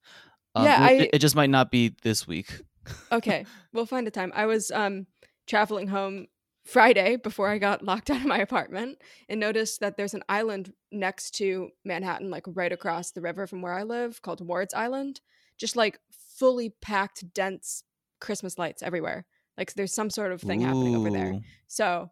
Um, 0.55 0.64
Yeah, 0.64 0.88
it, 0.90 1.00
I- 1.02 1.11
it 1.14 1.19
just 1.19 1.35
might 1.35 1.50
not 1.50 1.73
be 1.73 1.97
this 2.02 2.26
week. 2.28 2.62
okay 3.11 3.45
we'll 3.73 3.85
find 3.87 4.07
a 4.07 4.11
time 4.12 4.33
i 4.35 4.47
was 4.47 4.71
um 4.71 5.07
traveling 5.47 5.88
home 5.88 6.26
friday 6.69 7.17
before 7.17 7.49
i 7.49 7.59
got 7.59 7.83
locked 7.83 8.11
out 8.11 8.21
of 8.21 8.27
my 8.27 8.39
apartment 8.39 8.99
and 9.29 9.41
noticed 9.41 9.81
that 9.81 9.97
there's 9.97 10.15
an 10.15 10.23
island 10.29 10.73
next 10.93 11.33
to 11.33 11.71
manhattan 11.85 12.31
like 12.31 12.45
right 12.49 12.73
across 12.73 13.11
the 13.11 13.21
river 13.21 13.47
from 13.47 13.63
where 13.63 13.73
i 13.73 13.83
live 13.83 14.21
called 14.23 14.47
ward's 14.47 14.75
island 14.75 15.21
just 15.57 15.77
like 15.77 15.99
fully 16.11 16.71
packed 16.83 17.33
dense 17.33 17.83
christmas 18.21 18.59
lights 18.59 18.83
everywhere 18.83 19.25
like 19.57 19.73
there's 19.75 19.95
some 19.95 20.11
sort 20.11 20.31
of 20.31 20.41
thing 20.43 20.61
happening 20.61 20.95
over 20.95 21.11
there 21.11 21.35
so 21.67 22.11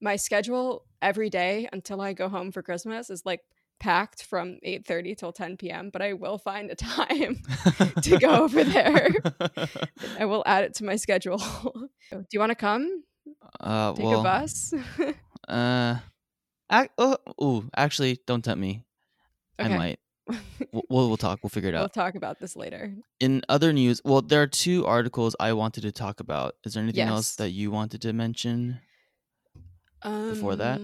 my 0.00 0.16
schedule 0.16 0.84
every 1.02 1.28
day 1.28 1.68
until 1.72 2.00
i 2.00 2.12
go 2.12 2.28
home 2.28 2.50
for 2.50 2.62
christmas 2.62 3.10
is 3.10 3.26
like 3.26 3.40
packed 3.80 4.24
from 4.24 4.58
8.30 4.66 5.16
till 5.16 5.32
10 5.32 5.56
p.m 5.56 5.90
but 5.92 6.02
i 6.02 6.12
will 6.12 6.38
find 6.38 6.70
a 6.70 6.74
time 6.74 7.42
to 8.02 8.18
go 8.18 8.44
over 8.44 8.64
there. 8.64 9.10
I 10.18 10.24
will 10.24 10.42
add 10.46 10.64
it 10.64 10.74
to 10.74 10.84
my 10.84 10.96
schedule. 10.96 11.38
Do 12.10 12.24
you 12.32 12.40
want 12.40 12.50
to 12.50 12.56
come? 12.56 13.04
Uh, 13.60 13.92
Take 13.94 14.04
well, 14.04 14.20
a 14.20 14.22
bus? 14.22 14.74
uh, 15.48 15.96
ac- 16.70 16.90
oh, 16.98 17.16
ooh, 17.42 17.68
actually, 17.76 18.18
don't 18.26 18.42
tempt 18.42 18.60
me. 18.60 18.84
I 19.58 19.68
might. 19.68 20.00
We'll, 20.72 21.08
we'll 21.08 21.16
talk. 21.16 21.38
We'll 21.42 21.48
figure 21.48 21.70
it 21.70 21.74
out. 21.74 21.80
we'll 21.80 21.88
talk 21.88 22.14
about 22.14 22.38
this 22.38 22.54
later. 22.54 22.92
In 23.18 23.40
other 23.48 23.72
news, 23.72 24.02
well, 24.04 24.20
there 24.20 24.42
are 24.42 24.46
two 24.46 24.84
articles 24.84 25.34
I 25.40 25.54
wanted 25.54 25.80
to 25.82 25.92
talk 25.92 26.20
about. 26.20 26.56
Is 26.64 26.74
there 26.74 26.82
anything 26.82 27.08
else 27.08 27.36
that 27.36 27.50
you 27.50 27.70
wanted 27.70 28.02
to 28.02 28.12
mention? 28.12 28.78
Um, 30.02 30.28
Before 30.28 30.56
that? 30.56 30.82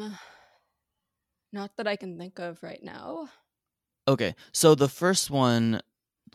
Not 1.52 1.76
that 1.76 1.86
I 1.86 1.96
can 1.96 2.16
think 2.16 2.38
of 2.38 2.62
right 2.62 2.82
now. 2.82 3.28
Okay, 4.08 4.34
so 4.52 4.74
the 4.74 4.88
first 4.88 5.30
one 5.30 5.82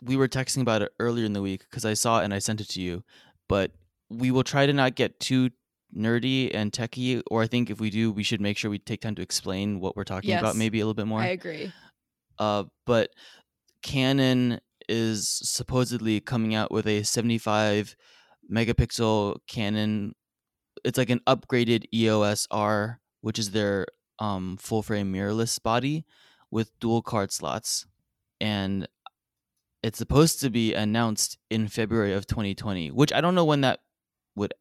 we 0.02 0.16
were 0.16 0.28
texting 0.28 0.62
about 0.62 0.82
it 0.82 0.92
earlier 0.98 1.24
in 1.24 1.32
the 1.32 1.42
week 1.42 1.60
because 1.68 1.84
I 1.84 1.94
saw 1.94 2.20
it 2.20 2.24
and 2.24 2.34
I 2.34 2.38
sent 2.38 2.60
it 2.60 2.68
to 2.70 2.80
you. 2.80 3.04
But 3.48 3.72
we 4.08 4.30
will 4.30 4.44
try 4.44 4.66
to 4.66 4.72
not 4.72 4.94
get 4.94 5.20
too 5.20 5.50
nerdy 5.96 6.50
and 6.54 6.72
techy, 6.72 7.22
or 7.30 7.42
I 7.42 7.46
think 7.46 7.70
if 7.70 7.80
we 7.80 7.90
do, 7.90 8.12
we 8.12 8.22
should 8.22 8.40
make 8.40 8.56
sure 8.56 8.70
we 8.70 8.78
take 8.78 9.00
time 9.00 9.14
to 9.16 9.22
explain 9.22 9.80
what 9.80 9.96
we're 9.96 10.04
talking 10.04 10.30
about, 10.40 10.56
maybe 10.56 10.80
a 10.80 10.84
little 10.84 10.94
bit 10.94 11.06
more. 11.06 11.20
I 11.20 11.28
agree. 11.28 11.72
Uh, 12.38 12.64
but 12.86 13.10
Canon 13.82 14.60
is 14.88 15.28
supposedly 15.28 16.20
coming 16.20 16.54
out 16.54 16.70
with 16.72 16.86
a 16.86 17.02
75 17.02 17.94
megapixel 18.52 19.36
Canon. 19.46 20.14
It's 20.84 20.98
like 20.98 21.10
an 21.10 21.20
upgraded 21.26 21.84
EOS 21.94 22.46
R, 22.50 23.00
which 23.20 23.38
is 23.38 23.50
their 23.50 23.86
um, 24.18 24.56
full 24.58 24.82
frame 24.82 25.12
mirrorless 25.12 25.62
body 25.62 26.04
with 26.50 26.78
dual 26.80 27.02
card 27.02 27.32
slots, 27.32 27.86
and 28.40 28.88
it's 29.82 29.98
supposed 29.98 30.40
to 30.40 30.50
be 30.50 30.74
announced 30.74 31.38
in 31.50 31.68
February 31.68 32.12
of 32.12 32.26
2020. 32.26 32.90
Which 32.90 33.12
I 33.12 33.20
don't 33.20 33.34
know 33.34 33.44
when 33.44 33.60
that 33.62 33.80
would. 34.34 34.54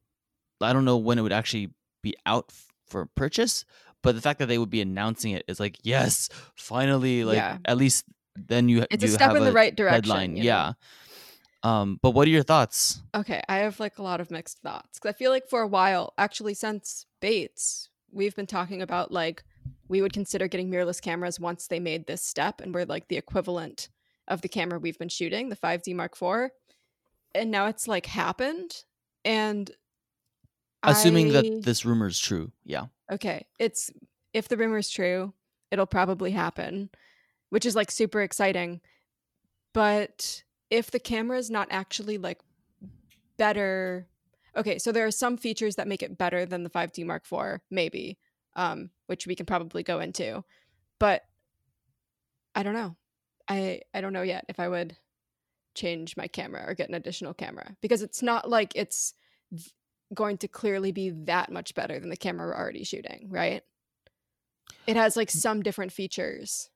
I 0.62 0.74
don't 0.74 0.86
know 0.86 0.98
when 0.98 1.18
it 1.18 1.22
would 1.22 1.34
actually 1.34 1.72
be 2.04 2.16
out 2.26 2.52
for 2.88 3.06
purchase. 3.16 3.66
But 4.02 4.16
the 4.16 4.22
fact 4.22 4.40
that 4.40 4.46
they 4.48 4.58
would 4.58 4.70
be 4.70 4.80
announcing 4.82 5.34
it 5.34 5.44
is 5.50 5.60
like, 5.60 5.78
yes, 5.84 6.30
finally, 6.56 7.26
like 7.26 7.36
Yeah. 7.36 7.58
at 7.66 7.78
least 7.78 8.06
then 8.36 8.70
you 8.70 8.86
It's 8.90 9.04
you 9.04 9.10
a 9.10 9.12
step 9.12 9.30
have 9.30 9.36
in 9.36 9.44
the 9.44 9.52
right 9.52 9.76
direction. 9.76 10.02
deadline. 10.02 10.38
you 10.38 10.44
know? 10.44 10.48
Yeah. 10.48 10.74
Um, 11.64 12.00
but 12.02 12.12
what 12.12 12.26
are 12.26 12.32
your 12.32 12.44
thoughts? 12.44 13.02
Okay, 13.14 13.42
I 13.50 13.58
have 13.58 13.82
like 13.82 13.98
a 13.98 14.02
lot 14.02 14.22
of 14.22 14.32
mixed 14.32 14.60
thoughts 14.60 14.98
because 14.98 15.10
I 15.14 15.18
feel 15.18 15.30
like 15.32 15.50
for 15.50 15.60
a 15.62 15.68
while, 15.68 16.14
actually 16.18 16.54
since 16.54 17.06
Bates, 17.20 17.90
we've 18.12 18.36
been 18.36 18.48
talking 18.48 18.82
about 18.82 19.12
like 19.12 19.44
we 19.90 20.02
would 20.02 20.14
consider 20.14 20.48
getting 20.48 20.72
mirrorless 20.72 21.02
cameras 21.02 21.38
once 21.38 21.68
they 21.68 21.82
made 21.82 22.08
this 22.08 22.24
step 22.24 22.62
and 22.62 22.74
we're 22.74 22.86
like 22.86 23.10
the 23.10 23.18
equivalent 23.18 23.90
of 24.30 24.40
the 24.42 24.48
camera 24.48 24.80
we've 24.80 24.98
been 25.00 25.10
shooting, 25.10 25.50
the 25.50 25.56
5D 25.58 25.94
Mark 25.94 26.14
IV. 26.22 26.52
And 27.36 27.52
now 27.52 27.66
it's 27.66 27.88
like 27.90 28.06
happened. 28.06 28.84
And 29.26 29.70
Assuming 30.84 31.30
I- 31.30 31.42
that 31.42 31.62
this 31.64 31.86
rumor 31.86 32.08
is 32.08 32.20
true. 32.20 32.52
Yeah. 32.64 32.86
okay, 33.12 33.46
it's 33.58 33.92
if 34.34 34.48
the 34.48 34.58
rumor 34.58 34.78
is 34.78 34.90
true, 34.90 35.34
it'll 35.72 35.86
probably 35.86 36.32
happen, 36.32 36.90
which 37.50 37.66
is 37.66 37.76
like 37.76 37.92
super 37.92 38.22
exciting. 38.22 38.82
But 39.74 40.44
if 40.70 40.92
the 40.92 41.00
camera 41.00 41.38
is 41.38 41.50
not 41.50 41.68
actually 41.72 42.18
like 42.18 42.40
better, 43.38 44.08
okay, 44.56 44.78
so 44.80 44.92
there 44.92 45.06
are 45.06 45.12
some 45.12 45.38
features 45.38 45.76
that 45.76 45.88
make 45.88 46.04
it 46.04 46.18
better 46.18 46.46
than 46.46 46.64
the 46.64 46.70
5D 46.70 47.06
Mark 47.06 47.24
IV, 47.32 47.60
maybe, 47.70 48.18
um, 48.56 48.90
which 49.08 49.26
we 49.28 49.36
can 49.36 49.46
probably 49.46 49.84
go 49.84 50.00
into. 50.00 50.44
But 51.00 51.24
I 52.56 52.64
don't 52.64 52.74
know. 52.74 52.96
I 53.48 53.82
I 53.94 54.02
don't 54.02 54.14
know 54.14 54.22
yet 54.22 54.46
if 54.50 54.60
I 54.60 54.68
would 54.68 54.98
change 55.76 56.18
my 56.18 56.28
camera 56.28 56.64
or 56.68 56.74
get 56.74 56.90
an 56.90 56.96
additional 56.96 57.34
camera 57.34 57.76
because 57.82 58.02
it's 58.02 58.22
not 58.22 58.50
like 58.50 58.74
it's 58.76 59.14
going 60.14 60.38
to 60.40 60.48
clearly 60.48 60.92
be 60.92 61.10
that 61.10 61.52
much 61.52 61.76
better 61.76 62.00
than 62.00 62.10
the 62.10 62.18
camera 62.18 62.48
we're 62.48 62.56
already 62.56 62.84
shooting, 62.84 63.28
right? 63.30 63.64
It 64.88 64.96
has 64.96 65.16
like 65.16 65.30
some 65.30 65.62
different 65.62 65.92
features. 65.92 66.70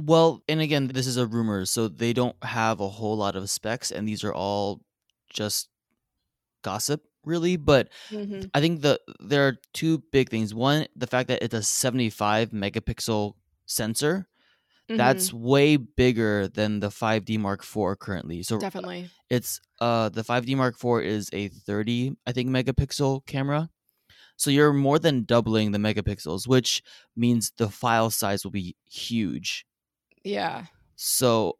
Well, 0.00 0.42
and 0.48 0.60
again, 0.60 0.86
this 0.86 1.06
is 1.06 1.18
a 1.18 1.26
rumor, 1.26 1.66
so 1.66 1.88
they 1.88 2.12
don't 2.12 2.36
have 2.42 2.80
a 2.80 2.88
whole 2.88 3.16
lot 3.16 3.36
of 3.36 3.50
specs, 3.50 3.90
and 3.90 4.08
these 4.08 4.24
are 4.24 4.32
all 4.32 4.80
just 5.28 5.68
gossip, 6.62 7.02
really. 7.24 7.56
But 7.56 7.88
Mm-hmm. 8.10 8.48
I 8.54 8.60
think 8.60 8.80
the 8.80 8.98
there 9.20 9.46
are 9.46 9.58
two 9.74 9.98
big 10.10 10.30
things. 10.30 10.54
One, 10.54 10.86
the 10.96 11.06
fact 11.06 11.28
that 11.28 11.42
it's 11.42 11.54
a 11.54 11.62
75 11.62 12.50
megapixel 12.50 13.34
sensor. 13.66 14.26
Mm-hmm. 14.90 14.96
That's 14.96 15.32
way 15.32 15.76
bigger 15.76 16.48
than 16.48 16.80
the 16.80 16.88
5D 16.88 17.38
Mark 17.38 17.62
IV 17.62 18.00
currently. 18.00 18.42
So 18.42 18.58
definitely. 18.58 19.08
it's 19.28 19.60
uh 19.80 20.08
the 20.08 20.22
5D 20.22 20.56
Mark 20.56 20.74
IV 20.82 21.04
is 21.06 21.30
a 21.32 21.46
30 21.46 22.16
I 22.26 22.32
think 22.32 22.50
megapixel 22.50 23.24
camera. 23.24 23.70
So 24.36 24.50
you're 24.50 24.72
more 24.72 24.98
than 24.98 25.24
doubling 25.24 25.70
the 25.70 25.78
megapixels, 25.78 26.48
which 26.48 26.82
means 27.14 27.52
the 27.56 27.68
file 27.68 28.10
size 28.10 28.42
will 28.42 28.50
be 28.50 28.74
huge. 28.90 29.64
Yeah. 30.24 30.64
So 30.96 31.58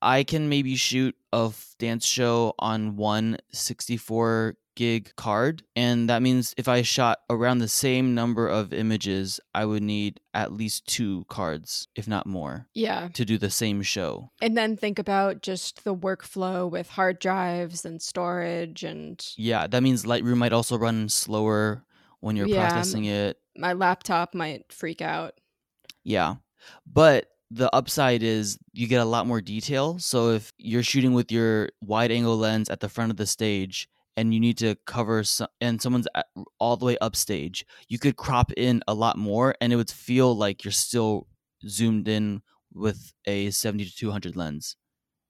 I 0.00 0.22
can 0.22 0.48
maybe 0.48 0.76
shoot 0.76 1.16
a 1.32 1.46
f- 1.48 1.74
dance 1.80 2.06
show 2.06 2.54
on 2.60 2.94
one 2.94 3.38
64 3.52 4.54
gig 4.78 5.10
card. 5.16 5.64
And 5.74 6.08
that 6.08 6.22
means 6.22 6.54
if 6.56 6.68
I 6.68 6.82
shot 6.82 7.18
around 7.28 7.58
the 7.58 7.66
same 7.68 8.14
number 8.14 8.46
of 8.46 8.72
images, 8.72 9.40
I 9.52 9.64
would 9.64 9.82
need 9.82 10.20
at 10.32 10.52
least 10.52 10.86
two 10.86 11.24
cards, 11.28 11.88
if 11.96 12.06
not 12.06 12.26
more, 12.26 12.68
Yeah. 12.74 13.08
to 13.14 13.24
do 13.24 13.38
the 13.38 13.50
same 13.50 13.82
show. 13.82 14.30
And 14.40 14.56
then 14.56 14.76
think 14.76 14.98
about 15.00 15.42
just 15.42 15.82
the 15.82 15.96
workflow 15.96 16.70
with 16.70 16.90
hard 16.90 17.18
drives 17.18 17.84
and 17.84 18.00
storage 18.00 18.84
and 18.84 19.20
Yeah, 19.36 19.66
that 19.66 19.82
means 19.82 20.04
Lightroom 20.04 20.36
might 20.38 20.52
also 20.52 20.78
run 20.78 21.08
slower 21.08 21.84
when 22.20 22.36
you're 22.36 22.46
Yeah, 22.46 22.68
processing 22.70 23.06
it. 23.06 23.36
my 23.56 23.72
laptop 23.72 24.32
might 24.34 24.72
freak 24.72 25.02
out. 25.02 25.34
Yeah. 26.04 26.36
But 26.86 27.26
the 27.50 27.74
upside 27.74 28.22
is 28.22 28.58
you 28.72 28.86
get 28.86 29.00
a 29.00 29.04
lot 29.04 29.26
more 29.26 29.40
detail. 29.40 29.98
So 29.98 30.30
if 30.32 30.52
you're 30.58 30.82
shooting 30.84 31.14
with 31.14 31.32
your 31.32 31.70
wide 31.80 32.12
angle 32.12 32.36
lens 32.36 32.68
at 32.68 32.78
the 32.80 32.88
front 32.88 33.10
of 33.10 33.16
the 33.16 33.26
stage 33.26 33.88
and 34.18 34.34
you 34.34 34.40
need 34.40 34.58
to 34.58 34.74
cover 34.86 35.22
some, 35.24 35.48
and 35.60 35.80
someone's 35.80 36.08
all 36.58 36.76
the 36.76 36.84
way 36.86 36.98
upstage, 37.00 37.64
you 37.88 37.98
could 37.98 38.16
crop 38.16 38.50
in 38.56 38.82
a 38.88 38.94
lot 38.94 39.16
more 39.16 39.54
and 39.60 39.72
it 39.72 39.76
would 39.76 39.90
feel 39.90 40.34
like 40.36 40.64
you're 40.64 40.72
still 40.88 41.26
zoomed 41.66 42.08
in 42.08 42.42
with 42.74 43.12
a 43.26 43.50
70 43.50 43.84
to 43.86 43.94
200 43.94 44.36
lens. 44.36 44.76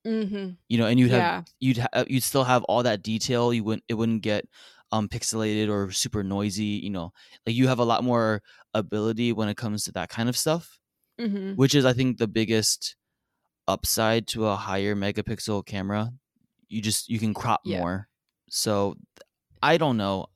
Mm-hmm. 0.06 0.50
You 0.68 0.78
know, 0.78 0.86
and 0.86 0.98
you'd 0.98 1.10
have 1.10 1.20
Yeah. 1.20 1.42
you'd 1.60 1.78
ha- 1.78 2.04
you'd 2.08 2.22
still 2.22 2.44
have 2.44 2.64
all 2.64 2.82
that 2.84 3.02
detail. 3.02 3.52
You 3.52 3.62
wouldn't 3.64 3.84
it 3.88 3.94
wouldn't 3.94 4.22
get 4.22 4.46
um 4.90 5.08
pixelated 5.08 5.68
or 5.68 5.90
super 5.92 6.22
noisy. 6.22 6.80
You 6.82 6.90
know, 6.90 7.12
like 7.46 7.54
you 7.56 7.68
have 7.68 7.78
a 7.80 7.84
lot 7.84 8.02
more 8.04 8.42
ability 8.74 9.32
when 9.32 9.48
it 9.48 9.56
comes 9.56 9.84
to 9.84 9.92
that 9.92 10.08
kind 10.08 10.28
of 10.28 10.36
stuff 10.36 10.78
Mm-hmm. 11.20 11.54
which 11.60 11.74
is 11.74 11.84
I 11.84 11.92
think 11.94 12.16
the 12.18 12.28
biggest 12.28 12.94
upside 13.66 14.26
to 14.28 14.46
a 14.46 14.56
higher 14.56 14.94
megapixel 14.94 15.66
camera. 15.66 16.10
You 16.68 16.80
just 16.80 17.08
you 17.08 17.18
can 17.18 17.34
crop 17.34 17.62
Yeah. 17.64 17.80
more. 17.80 18.08
So 18.48 18.96
I 19.62 19.76
don't 19.76 19.96
know. 19.96 20.26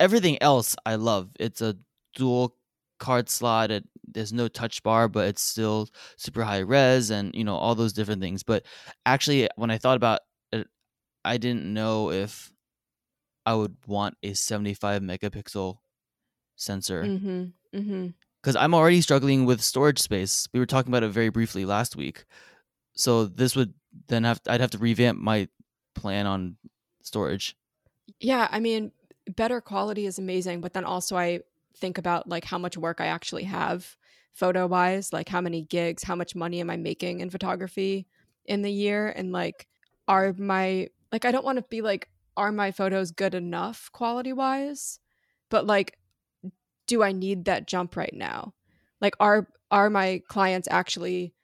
Everything 0.00 0.40
else 0.42 0.76
I 0.86 0.94
love. 0.94 1.30
It's 1.40 1.60
a 1.60 1.76
dual 2.14 2.54
card 2.98 3.28
slot. 3.28 3.70
It, 3.70 3.84
there's 4.06 4.32
no 4.32 4.48
touch 4.48 4.82
bar, 4.82 5.08
but 5.08 5.28
it's 5.28 5.42
still 5.42 5.88
super 6.16 6.44
high 6.44 6.58
res 6.60 7.10
and 7.10 7.34
you 7.34 7.44
know 7.44 7.56
all 7.56 7.74
those 7.74 7.92
different 7.92 8.22
things. 8.22 8.42
But 8.42 8.64
actually, 9.04 9.48
when 9.56 9.70
I 9.70 9.78
thought 9.78 9.96
about 9.96 10.20
it, 10.52 10.66
I 11.24 11.36
didn't 11.36 11.72
know 11.72 12.10
if 12.10 12.50
I 13.44 13.54
would 13.54 13.76
want 13.86 14.16
a 14.22 14.34
75 14.34 15.02
megapixel 15.02 15.78
sensor 16.56 17.02
Mm-hmm. 17.04 17.44
Mm-hmm. 17.78 18.06
because 18.42 18.56
I'm 18.56 18.74
already 18.74 19.00
struggling 19.00 19.44
with 19.44 19.60
storage 19.60 19.98
space. 20.00 20.48
We 20.52 20.60
were 20.60 20.66
talking 20.66 20.90
about 20.90 21.02
it 21.02 21.10
very 21.10 21.28
briefly 21.28 21.64
last 21.64 21.96
week, 21.96 22.24
so 22.94 23.26
this 23.26 23.54
would 23.56 23.74
then 24.08 24.24
have 24.24 24.40
I'd 24.48 24.60
have 24.60 24.70
to 24.72 24.78
revamp 24.78 25.18
my 25.18 25.48
plan 25.94 26.26
on 26.26 26.56
storage. 27.08 27.56
Yeah, 28.20 28.48
I 28.50 28.60
mean, 28.60 28.92
better 29.36 29.60
quality 29.60 30.06
is 30.06 30.18
amazing, 30.18 30.60
but 30.60 30.72
then 30.72 30.84
also 30.84 31.16
I 31.16 31.40
think 31.76 31.98
about 31.98 32.28
like 32.28 32.44
how 32.44 32.58
much 32.58 32.76
work 32.76 33.00
I 33.00 33.06
actually 33.06 33.44
have 33.44 33.96
photo 34.32 34.66
wise, 34.66 35.12
like 35.12 35.28
how 35.28 35.40
many 35.40 35.62
gigs, 35.62 36.04
how 36.04 36.14
much 36.14 36.34
money 36.34 36.60
am 36.60 36.70
I 36.70 36.76
making 36.76 37.20
in 37.20 37.30
photography 37.30 38.06
in 38.44 38.62
the 38.62 38.72
year 38.72 39.08
and 39.08 39.32
like 39.32 39.66
are 40.06 40.32
my 40.38 40.88
like 41.12 41.24
I 41.24 41.32
don't 41.32 41.44
want 41.44 41.58
to 41.58 41.64
be 41.68 41.82
like 41.82 42.08
are 42.36 42.52
my 42.52 42.70
photos 42.70 43.10
good 43.10 43.34
enough 43.34 43.90
quality 43.92 44.32
wise, 44.32 45.00
but 45.50 45.66
like 45.66 45.98
do 46.86 47.02
I 47.02 47.12
need 47.12 47.44
that 47.44 47.66
jump 47.66 47.96
right 47.96 48.14
now? 48.14 48.54
Like 49.00 49.14
are 49.20 49.48
are 49.70 49.90
my 49.90 50.22
clients 50.28 50.68
actually 50.70 51.34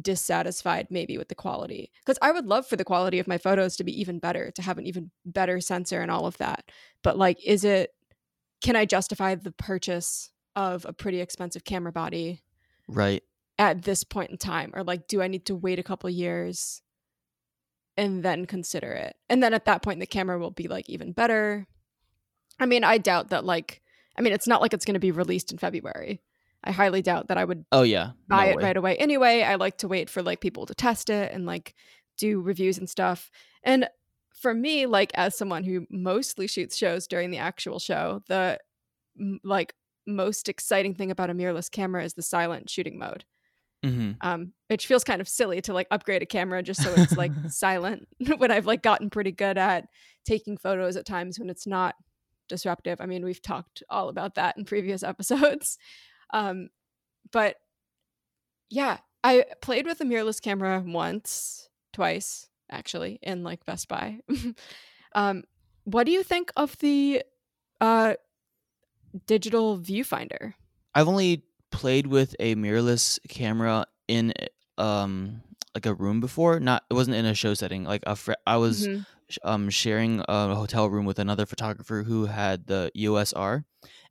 dissatisfied 0.00 0.86
maybe 0.90 1.16
with 1.16 1.28
the 1.28 1.34
quality 1.34 1.90
because 2.04 2.18
i 2.20 2.30
would 2.30 2.46
love 2.46 2.66
for 2.66 2.76
the 2.76 2.84
quality 2.84 3.18
of 3.18 3.26
my 3.26 3.38
photos 3.38 3.76
to 3.76 3.84
be 3.84 3.98
even 3.98 4.18
better 4.18 4.50
to 4.50 4.60
have 4.62 4.78
an 4.78 4.86
even 4.86 5.10
better 5.24 5.60
sensor 5.60 6.00
and 6.00 6.10
all 6.10 6.26
of 6.26 6.36
that 6.38 6.70
but 7.02 7.16
like 7.16 7.38
is 7.46 7.64
it 7.64 7.94
can 8.60 8.76
i 8.76 8.84
justify 8.84 9.34
the 9.34 9.52
purchase 9.52 10.30
of 10.54 10.84
a 10.84 10.92
pretty 10.92 11.20
expensive 11.20 11.64
camera 11.64 11.92
body 11.92 12.40
Right. 12.88 13.22
at 13.58 13.82
this 13.82 14.04
point 14.04 14.30
in 14.30 14.38
time? 14.38 14.70
Or 14.74 14.82
like 14.84 15.08
do 15.08 15.20
i 15.20 15.28
need 15.28 15.44
to 15.46 15.54
wait 15.54 15.78
a 15.78 15.82
couple 15.82 16.08
years 16.08 16.82
and 17.96 18.22
then 18.22 18.46
consider 18.46 18.92
it? 18.92 19.16
And 19.28 19.42
then 19.42 19.54
at 19.54 19.64
that 19.64 19.82
point 19.82 20.00
the 20.00 20.06
camera 20.06 20.38
will 20.38 20.50
be 20.50 20.68
like 20.68 20.88
even 20.88 21.12
better. 21.12 21.66
I 22.60 22.66
mean 22.66 22.84
i 22.84 22.96
doubt 22.98 23.28
that 23.30 23.44
like 23.44 23.82
i 24.18 24.22
mean 24.22 24.32
it's 24.32 24.46
not 24.46 24.62
like 24.62 24.72
it's 24.72 24.84
going 24.84 24.94
to 24.94 25.00
be 25.00 25.10
released 25.10 25.52
in 25.52 25.58
february 25.58 26.22
i 26.66 26.72
highly 26.72 27.00
doubt 27.02 27.28
that 27.28 27.38
i 27.38 27.44
would 27.44 27.64
Oh 27.72 27.82
yeah. 27.82 28.10
No 28.28 28.36
buy 28.36 28.46
it 28.46 28.56
way. 28.56 28.62
right 28.64 28.76
away 28.76 28.96
anyway 28.96 29.42
i 29.42 29.54
like 29.54 29.78
to 29.78 29.88
wait 29.88 30.10
for 30.10 30.22
like 30.22 30.40
people 30.40 30.66
to 30.66 30.74
test 30.74 31.08
it 31.10 31.32
and 31.32 31.46
like 31.46 31.74
do 32.18 32.40
reviews 32.40 32.76
and 32.78 32.88
stuff 32.90 33.30
and 33.62 33.88
for 34.40 34.52
me 34.52 34.86
like 34.86 35.10
as 35.14 35.36
someone 35.36 35.64
who 35.64 35.86
mostly 35.90 36.46
shoots 36.46 36.76
shows 36.76 37.06
during 37.06 37.30
the 37.30 37.38
actual 37.38 37.78
show 37.78 38.22
the 38.28 38.58
like 39.44 39.74
most 40.06 40.48
exciting 40.48 40.94
thing 40.94 41.10
about 41.10 41.30
a 41.30 41.34
mirrorless 41.34 41.70
camera 41.70 42.04
is 42.04 42.14
the 42.14 42.22
silent 42.22 42.68
shooting 42.70 42.98
mode 42.98 43.24
Mhm. 43.84 44.16
um 44.22 44.52
which 44.68 44.86
feels 44.86 45.04
kind 45.04 45.20
of 45.20 45.28
silly 45.28 45.60
to 45.60 45.74
like 45.74 45.86
upgrade 45.90 46.22
a 46.22 46.26
camera 46.26 46.62
just 46.62 46.82
so 46.82 46.92
it's 46.96 47.16
like 47.16 47.30
silent 47.48 48.08
when 48.38 48.50
i've 48.50 48.66
like 48.66 48.82
gotten 48.82 49.10
pretty 49.10 49.32
good 49.32 49.58
at 49.58 49.86
taking 50.24 50.56
photos 50.56 50.96
at 50.96 51.04
times 51.06 51.38
when 51.38 51.50
it's 51.50 51.66
not 51.66 51.94
disruptive 52.48 53.00
i 53.02 53.06
mean 53.06 53.22
we've 53.24 53.42
talked 53.42 53.82
all 53.90 54.08
about 54.08 54.34
that 54.36 54.56
in 54.56 54.64
previous 54.64 55.02
episodes 55.12 55.76
um 56.30 56.68
but 57.32 57.56
yeah 58.70 58.98
i 59.24 59.44
played 59.60 59.86
with 59.86 60.00
a 60.00 60.04
mirrorless 60.04 60.40
camera 60.40 60.82
once 60.86 61.68
twice 61.92 62.48
actually 62.70 63.18
in 63.22 63.42
like 63.42 63.64
best 63.64 63.88
buy 63.88 64.18
um 65.14 65.42
what 65.84 66.04
do 66.04 66.12
you 66.12 66.22
think 66.22 66.50
of 66.56 66.76
the 66.78 67.22
uh 67.80 68.14
digital 69.26 69.78
viewfinder 69.78 70.54
I've 70.94 71.08
only 71.08 71.42
played 71.70 72.06
with 72.06 72.34
a 72.40 72.54
mirrorless 72.54 73.18
camera 73.28 73.84
in 74.08 74.32
um 74.78 75.42
like 75.74 75.84
a 75.84 75.92
room 75.92 76.20
before. 76.20 76.58
Not 76.58 76.84
it 76.90 76.94
wasn't 76.94 77.16
in 77.16 77.26
a 77.26 77.34
show 77.34 77.52
setting. 77.52 77.84
Like 77.84 78.02
a 78.06 78.16
fr- 78.16 78.32
I 78.46 78.56
was 78.56 78.88
Mhm. 78.88 79.04
Um 79.44 79.70
sharing 79.70 80.22
a 80.28 80.54
hotel 80.54 80.88
room 80.88 81.04
with 81.04 81.18
another 81.18 81.46
photographer 81.46 82.04
who 82.04 82.26
had 82.26 82.66
the 82.66 82.90
EOS 82.96 83.32
R 83.32 83.64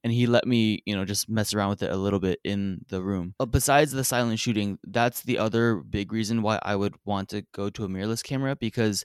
and 0.03 0.13
he 0.13 0.27
let 0.27 0.45
me, 0.45 0.83
you 0.85 0.95
know, 0.95 1.05
just 1.05 1.29
mess 1.29 1.53
around 1.53 1.69
with 1.69 1.83
it 1.83 1.91
a 1.91 1.97
little 1.97 2.19
bit 2.19 2.39
in 2.43 2.85
the 2.89 3.01
room. 3.01 3.33
But 3.39 3.51
besides 3.51 3.91
the 3.91 4.03
silent 4.03 4.39
shooting, 4.39 4.77
that's 4.83 5.23
the 5.23 5.39
other 5.39 5.77
big 5.77 6.13
reason 6.13 6.41
why 6.41 6.59
I 6.61 6.75
would 6.75 6.95
want 7.05 7.29
to 7.29 7.43
go 7.53 7.69
to 7.71 7.85
a 7.85 7.87
mirrorless 7.87 8.23
camera 8.23 8.55
because 8.55 9.03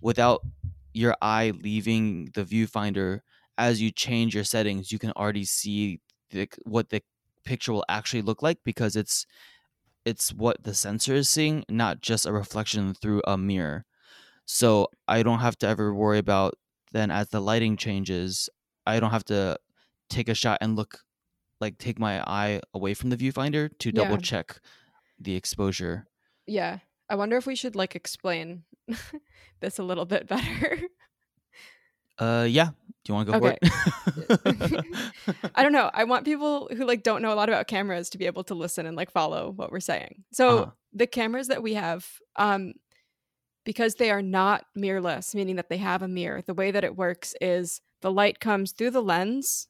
without 0.00 0.42
your 0.94 1.16
eye 1.20 1.52
leaving 1.62 2.30
the 2.34 2.44
viewfinder 2.44 3.20
as 3.58 3.82
you 3.82 3.90
change 3.90 4.34
your 4.34 4.44
settings, 4.44 4.92
you 4.92 4.98
can 4.98 5.12
already 5.12 5.44
see 5.44 6.00
the, 6.30 6.48
what 6.64 6.90
the 6.90 7.02
picture 7.44 7.72
will 7.72 7.84
actually 7.88 8.22
look 8.22 8.42
like 8.42 8.58
because 8.64 8.96
it's 8.96 9.26
it's 10.04 10.32
what 10.32 10.62
the 10.64 10.74
sensor 10.74 11.14
is 11.14 11.28
seeing, 11.28 11.64
not 11.68 12.00
just 12.00 12.24
a 12.24 12.32
reflection 12.32 12.94
through 12.94 13.22
a 13.26 13.36
mirror. 13.36 13.84
So 14.50 14.88
I 15.06 15.22
don't 15.22 15.40
have 15.40 15.58
to 15.58 15.68
ever 15.68 15.92
worry 15.94 16.16
about 16.18 16.54
then 16.92 17.10
as 17.10 17.28
the 17.28 17.40
lighting 17.40 17.76
changes, 17.76 18.48
I 18.86 18.98
don't 18.98 19.10
have 19.10 19.24
to 19.26 19.58
take 20.08 20.28
a 20.30 20.34
shot 20.34 20.56
and 20.62 20.74
look 20.74 21.00
like 21.60 21.76
take 21.76 21.98
my 21.98 22.22
eye 22.26 22.60
away 22.72 22.94
from 22.94 23.10
the 23.10 23.16
viewfinder 23.16 23.68
to 23.80 23.92
double 23.92 24.12
Yeah. 24.16 24.22
check 24.22 24.60
the 25.20 25.36
exposure. 25.36 26.06
Yeah. 26.46 26.78
I 27.10 27.16
wonder 27.16 27.36
if 27.36 27.46
we 27.46 27.56
should 27.56 27.76
like 27.76 27.94
explain 27.94 28.64
this 29.60 29.78
a 29.78 29.82
little 29.82 30.06
bit 30.06 30.26
better. 30.28 30.78
Uh, 32.18 32.46
yeah. 32.48 32.70
Do 33.04 33.12
you 33.12 33.14
want 33.14 33.28
to 33.28 33.32
go 33.38 33.46
Okay. 33.46 33.58
for 33.62 34.38
it? 34.46 35.52
I 35.54 35.62
don't 35.62 35.72
know. 35.72 35.90
I 35.92 36.04
want 36.04 36.24
people 36.24 36.68
who 36.74 36.84
like 36.86 37.02
don't 37.02 37.22
know 37.22 37.32
a 37.32 37.36
lot 37.36 37.48
about 37.48 37.66
cameras 37.68 38.10
to 38.10 38.18
be 38.18 38.26
able 38.26 38.44
to 38.44 38.54
listen 38.54 38.86
and 38.86 38.96
like 38.96 39.10
follow 39.10 39.50
what 39.54 39.70
we're 39.70 39.80
saying. 39.80 40.24
So 40.32 40.58
Uh-huh. 40.58 40.70
the 40.92 41.06
cameras 41.06 41.48
that 41.48 41.62
we 41.62 41.74
have, 41.74 42.06
um, 42.36 42.72
because 43.68 43.96
they 43.96 44.10
are 44.10 44.22
not 44.22 44.64
mirrorless, 44.74 45.34
meaning 45.34 45.56
that 45.56 45.68
they 45.68 45.76
have 45.76 46.00
a 46.00 46.08
mirror, 46.08 46.40
the 46.40 46.54
way 46.54 46.70
that 46.70 46.84
it 46.84 46.96
works 46.96 47.34
is 47.38 47.82
the 48.00 48.10
light 48.10 48.40
comes 48.40 48.72
through 48.72 48.90
the 48.90 49.02
lens, 49.02 49.68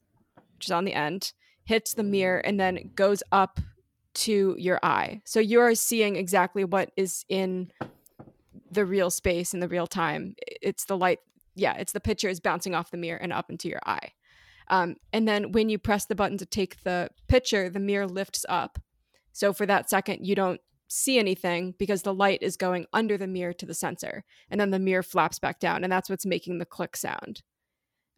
which 0.54 0.66
is 0.66 0.70
on 0.70 0.84
the 0.84 0.94
end, 0.94 1.32
hits 1.64 1.94
the 1.94 2.04
mirror, 2.04 2.38
and 2.38 2.60
then 2.60 2.92
goes 2.94 3.24
up 3.32 3.58
to 4.14 4.54
your 4.56 4.78
eye. 4.84 5.20
So 5.24 5.40
you 5.40 5.58
are 5.58 5.74
seeing 5.74 6.14
exactly 6.14 6.64
what 6.64 6.92
is 6.96 7.24
in 7.28 7.72
the 8.70 8.84
real 8.84 9.10
space 9.10 9.52
in 9.52 9.58
the 9.58 9.66
real 9.66 9.88
time. 9.88 10.36
It's 10.46 10.84
the 10.84 10.96
light, 10.96 11.18
yeah, 11.56 11.72
it's 11.72 11.90
the 11.90 11.98
picture 11.98 12.28
is 12.28 12.38
bouncing 12.38 12.76
off 12.76 12.92
the 12.92 12.98
mirror 12.98 13.18
and 13.20 13.32
up 13.32 13.50
into 13.50 13.68
your 13.68 13.80
eye. 13.84 14.12
Um, 14.68 14.94
and 15.12 15.26
then 15.26 15.50
when 15.50 15.70
you 15.70 15.76
press 15.76 16.04
the 16.04 16.14
button 16.14 16.38
to 16.38 16.46
take 16.46 16.84
the 16.84 17.10
picture, 17.26 17.68
the 17.68 17.80
mirror 17.80 18.06
lifts 18.06 18.46
up. 18.48 18.78
So 19.32 19.52
for 19.52 19.66
that 19.66 19.90
second, 19.90 20.24
you 20.24 20.36
don't 20.36 20.60
see 20.88 21.18
anything 21.18 21.74
because 21.78 22.02
the 22.02 22.14
light 22.14 22.42
is 22.42 22.56
going 22.56 22.86
under 22.92 23.16
the 23.16 23.26
mirror 23.26 23.52
to 23.52 23.66
the 23.66 23.74
sensor. 23.74 24.24
And 24.50 24.60
then 24.60 24.70
the 24.70 24.78
mirror 24.78 25.02
flaps 25.02 25.38
back 25.38 25.60
down. 25.60 25.84
And 25.84 25.92
that's 25.92 26.10
what's 26.10 26.26
making 26.26 26.58
the 26.58 26.64
click 26.64 26.96
sound. 26.96 27.42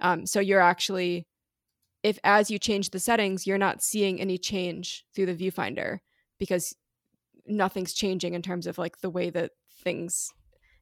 Um, 0.00 0.24
so 0.24 0.40
you're 0.40 0.61
actually, 0.61 1.26
if 2.02 2.18
as 2.24 2.50
you 2.50 2.59
change 2.59 2.90
the 2.90 3.00
settings, 3.00 3.46
you're 3.46 3.59
not 3.59 3.83
seeing 3.83 4.20
any 4.20 4.38
change 4.38 5.04
through 5.14 5.26
the 5.26 5.35
viewfinder 5.37 5.98
because 6.38 6.74
nothing's 7.46 7.92
changing 7.92 8.35
in 8.35 8.42
terms 8.42 8.66
of 8.66 8.78
like 8.78 9.00
the 9.00 9.11
way 9.11 9.30
that 9.30 9.50
things 9.83 10.30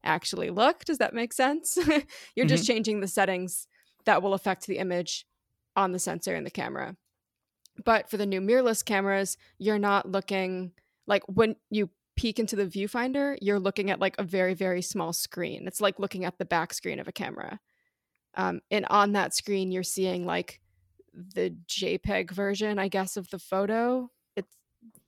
actually 0.05 0.51
look. 0.51 0.85
Does 0.85 0.99
that 0.99 1.15
make 1.15 1.33
sense? 1.33 1.79
you're 2.37 2.47
just 2.47 2.67
changing 2.67 3.01
the 3.01 3.09
settings 3.09 3.67
that 4.05 4.23
will 4.23 4.35
affect 4.35 4.67
the 4.67 4.79
image 4.79 5.27
on 5.75 5.93
the 5.93 5.99
sensor 5.99 6.37
in 6.37 6.45
the 6.45 6.51
camera. 6.51 6.97
But 7.85 8.11
for 8.11 8.17
the 8.17 8.27
new 8.27 8.41
mirrorless 8.41 8.85
cameras, 8.85 9.37
you're 9.59 9.79
not 9.79 10.11
looking 10.11 10.73
like 11.09 11.23
when 11.27 11.57
you 11.71 11.91
peek 12.17 12.39
into 12.39 12.57
the 12.57 12.67
viewfinder, 12.67 13.37
you're 13.41 13.59
looking 13.59 13.91
at 13.91 14.01
like 14.01 14.15
a 14.19 14.23
very, 14.23 14.55
very 14.55 14.83
small 14.83 15.13
screen. 15.13 15.67
It's 15.67 15.81
like 15.81 15.99
looking 15.99 16.25
at 16.25 16.39
the 16.39 16.45
back 16.45 16.75
screen 16.75 17.01
of 17.01 17.09
a 17.09 17.13
camera. 17.13 17.59
Um, 18.35 18.61
and 18.71 18.87
on 18.91 19.13
that 19.13 19.35
screen, 19.35 19.73
you're 19.73 19.83
seeing 19.83 20.27
like 20.27 20.61
the 21.15 21.57
JPEG 21.67 22.31
version, 22.31 22.79
I 22.79 22.89
guess, 22.89 23.17
of 23.17 23.31
the 23.31 23.39
photo. 23.39 24.11
It's 24.37 24.55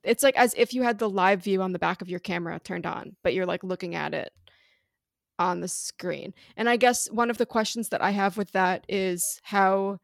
it's 0.03 0.23
like 0.23 0.35
as 0.37 0.53
if 0.57 0.73
you 0.73 0.83
had 0.83 0.99
the 0.99 1.09
live 1.09 1.43
view 1.43 1.61
on 1.61 1.71
the 1.71 1.79
back 1.79 2.01
of 2.01 2.09
your 2.09 2.19
camera 2.19 2.59
turned 2.59 2.85
on, 2.85 3.15
but 3.23 3.33
you're 3.33 3.45
like 3.45 3.63
looking 3.63 3.95
at 3.95 4.13
it 4.13 4.31
on 5.37 5.61
the 5.61 5.67
screen. 5.67 6.33
And 6.55 6.69
I 6.69 6.77
guess 6.77 7.09
one 7.11 7.29
of 7.29 7.37
the 7.37 7.45
questions 7.45 7.89
that 7.89 8.01
I 8.01 8.11
have 8.11 8.37
with 8.37 8.51
that 8.51 8.85
is 8.87 9.39
how 9.43 9.99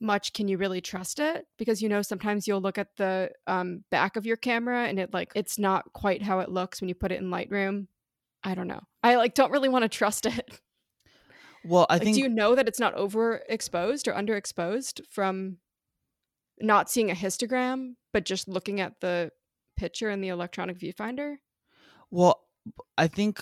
much 0.00 0.32
can 0.32 0.48
you 0.48 0.56
really 0.58 0.80
trust 0.80 1.20
it? 1.20 1.46
Because 1.58 1.82
you 1.82 1.88
know 1.88 2.02
sometimes 2.02 2.46
you'll 2.48 2.60
look 2.60 2.78
at 2.78 2.96
the 2.96 3.30
um, 3.46 3.84
back 3.90 4.16
of 4.16 4.26
your 4.26 4.36
camera 4.36 4.86
and 4.86 4.98
it 4.98 5.12
like 5.12 5.32
it's 5.34 5.58
not 5.58 5.92
quite 5.92 6.22
how 6.22 6.40
it 6.40 6.48
looks 6.48 6.80
when 6.80 6.88
you 6.88 6.94
put 6.94 7.12
it 7.12 7.20
in 7.20 7.30
lightroom. 7.30 7.86
I 8.42 8.54
don't 8.54 8.68
know. 8.68 8.80
I 9.02 9.16
like 9.16 9.34
don't 9.34 9.52
really 9.52 9.68
want 9.68 9.82
to 9.82 9.88
trust 9.88 10.26
it. 10.26 10.60
Well, 11.62 11.84
I 11.90 11.96
like 11.96 12.04
think 12.04 12.16
do 12.16 12.22
you 12.22 12.28
know 12.30 12.54
that 12.54 12.68
it's 12.68 12.80
not 12.80 12.96
overexposed 12.96 14.08
or 14.08 14.14
underexposed 14.14 15.02
from 15.10 15.58
not 16.58 16.90
seeing 16.90 17.10
a 17.10 17.14
histogram 17.14 17.96
but 18.14 18.24
just 18.24 18.48
looking 18.48 18.80
at 18.80 19.00
the 19.00 19.30
picture 19.76 20.10
in 20.10 20.20
the 20.20 20.28
electronic 20.28 20.78
viewfinder? 20.78 21.36
Well, 22.10 22.40
I 22.98 23.08
think 23.08 23.40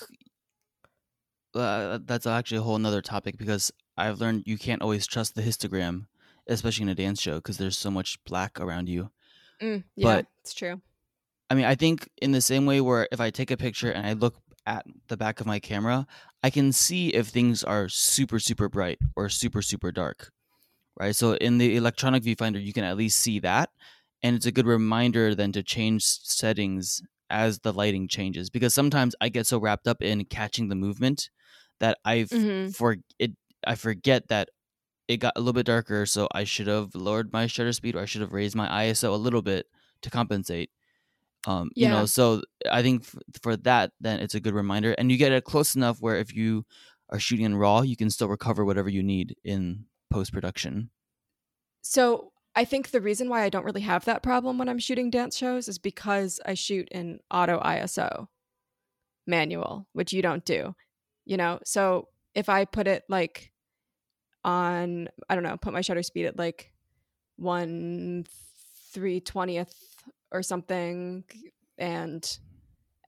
uh, 1.54 1.98
that's 2.04 2.26
actually 2.26 2.58
a 2.58 2.62
whole 2.62 2.78
nother 2.78 3.02
topic 3.02 3.38
because 3.38 3.72
I've 3.96 4.20
learned 4.20 4.44
you 4.46 4.58
can't 4.58 4.82
always 4.82 5.06
trust 5.06 5.34
the 5.34 5.42
histogram, 5.42 6.06
especially 6.48 6.84
in 6.84 6.88
a 6.88 6.94
dance 6.94 7.20
show, 7.20 7.36
because 7.36 7.58
there's 7.58 7.78
so 7.78 7.90
much 7.90 8.18
black 8.24 8.60
around 8.60 8.88
you. 8.88 9.10
Mm, 9.60 9.84
yeah 9.96 10.04
But- 10.04 10.26
it's 10.40 10.54
true 10.54 10.80
I 11.50 11.54
mean, 11.54 11.64
I 11.64 11.76
think 11.76 12.10
in 12.20 12.32
the 12.32 12.42
same 12.42 12.66
way 12.66 12.82
where 12.82 13.08
if 13.10 13.20
I 13.20 13.30
take 13.30 13.50
a 13.50 13.56
picture 13.56 13.90
and 13.90 14.06
I 14.06 14.12
look 14.12 14.36
at 14.66 14.84
the 15.08 15.16
back 15.16 15.40
of 15.40 15.46
my 15.46 15.58
camera, 15.58 16.06
I 16.42 16.50
can 16.50 16.72
see 16.72 17.08
if 17.14 17.28
things 17.28 17.64
are 17.64 17.88
super, 17.88 18.38
super 18.38 18.68
bright 18.68 18.98
or 19.16 19.30
super, 19.30 19.62
super 19.62 19.90
dark. 19.90 20.30
Right. 21.00 21.16
So 21.16 21.32
in 21.36 21.56
the 21.56 21.74
electronic 21.76 22.22
viewfinder, 22.22 22.62
you 22.62 22.74
can 22.74 22.84
at 22.84 22.98
least 22.98 23.18
see 23.20 23.38
that. 23.40 23.70
And 24.22 24.36
it's 24.36 24.44
a 24.44 24.52
good 24.52 24.66
reminder 24.66 25.34
then 25.34 25.52
to 25.52 25.62
change 25.62 26.04
settings 26.04 27.00
as 27.30 27.60
the 27.60 27.72
lighting 27.72 28.08
changes 28.08 28.50
because 28.50 28.74
sometimes 28.74 29.14
I 29.20 29.30
get 29.30 29.46
so 29.46 29.58
wrapped 29.58 29.88
up 29.88 30.02
in 30.02 30.24
catching 30.26 30.68
the 30.68 30.74
movement 30.74 31.30
that 31.80 31.96
I 32.04 32.24
Mhm. 32.24 32.74
for 32.76 32.96
it 33.18 33.32
I 33.66 33.74
forget 33.74 34.28
that 34.28 34.50
it 35.08 35.16
got 35.16 35.32
a 35.36 35.40
little 35.40 35.54
bit 35.54 35.66
darker, 35.66 36.06
so 36.06 36.28
I 36.32 36.44
should 36.44 36.66
have 36.66 36.94
lowered 36.94 37.32
my 37.32 37.46
shutter 37.46 37.72
speed 37.72 37.96
or 37.96 38.00
I 38.00 38.04
should 38.04 38.20
have 38.20 38.32
raised 38.32 38.54
my 38.54 38.68
ISO 38.68 39.08
a 39.08 39.16
little 39.16 39.42
bit 39.42 39.66
to 40.02 40.10
compensate. 40.10 40.70
Um, 41.46 41.70
you 41.74 41.88
know, 41.88 42.04
so 42.06 42.42
I 42.70 42.82
think 42.82 43.02
f- 43.02 43.16
for 43.42 43.56
that, 43.56 43.92
then 44.00 44.20
it's 44.20 44.34
a 44.34 44.40
good 44.40 44.54
reminder, 44.54 44.92
and 44.92 45.10
you 45.10 45.16
get 45.16 45.32
it 45.32 45.44
close 45.44 45.74
enough 45.74 45.98
where 46.00 46.16
if 46.16 46.34
you 46.34 46.66
are 47.10 47.18
shooting 47.18 47.46
in 47.46 47.56
raw, 47.56 47.80
you 47.80 47.96
can 47.96 48.10
still 48.10 48.28
recover 48.28 48.64
whatever 48.64 48.88
you 48.90 49.02
need 49.02 49.34
in 49.44 49.86
post 50.10 50.32
production. 50.32 50.90
So 51.80 52.32
I 52.54 52.64
think 52.64 52.90
the 52.90 53.00
reason 53.00 53.28
why 53.28 53.44
I 53.44 53.48
don't 53.48 53.64
really 53.64 53.80
have 53.82 54.04
that 54.04 54.22
problem 54.22 54.58
when 54.58 54.68
I'm 54.68 54.78
shooting 54.78 55.10
dance 55.10 55.36
shows 55.36 55.68
is 55.68 55.78
because 55.78 56.40
I 56.44 56.54
shoot 56.54 56.88
in 56.90 57.20
auto 57.30 57.60
ISO 57.60 58.26
manual, 59.26 59.86
which 59.92 60.12
you 60.12 60.20
don't 60.22 60.44
do. 60.44 60.74
You 61.24 61.36
know, 61.36 61.60
so 61.64 62.08
if 62.34 62.48
I 62.48 62.64
put 62.64 62.86
it 62.86 63.04
like 63.08 63.52
on, 64.44 65.08
I 65.28 65.34
don't 65.34 65.44
know, 65.44 65.56
put 65.56 65.72
my 65.72 65.80
shutter 65.80 66.02
speed 66.02 66.26
at 66.26 66.38
like 66.38 66.72
one 67.36 68.26
three 68.92 69.20
twentieth 69.20 69.74
or 70.32 70.42
something, 70.42 71.24
and 71.76 72.38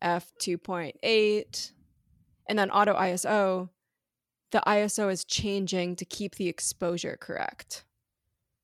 f 0.02 0.32
two 0.38 0.58
point 0.58 0.96
eight, 1.02 1.72
and 2.48 2.58
then 2.58 2.70
auto 2.70 2.94
ISO, 2.94 3.68
the 4.52 4.62
ISO 4.66 5.10
is 5.10 5.24
changing 5.24 5.96
to 5.96 6.04
keep 6.04 6.34
the 6.36 6.48
exposure 6.48 7.16
correct. 7.20 7.84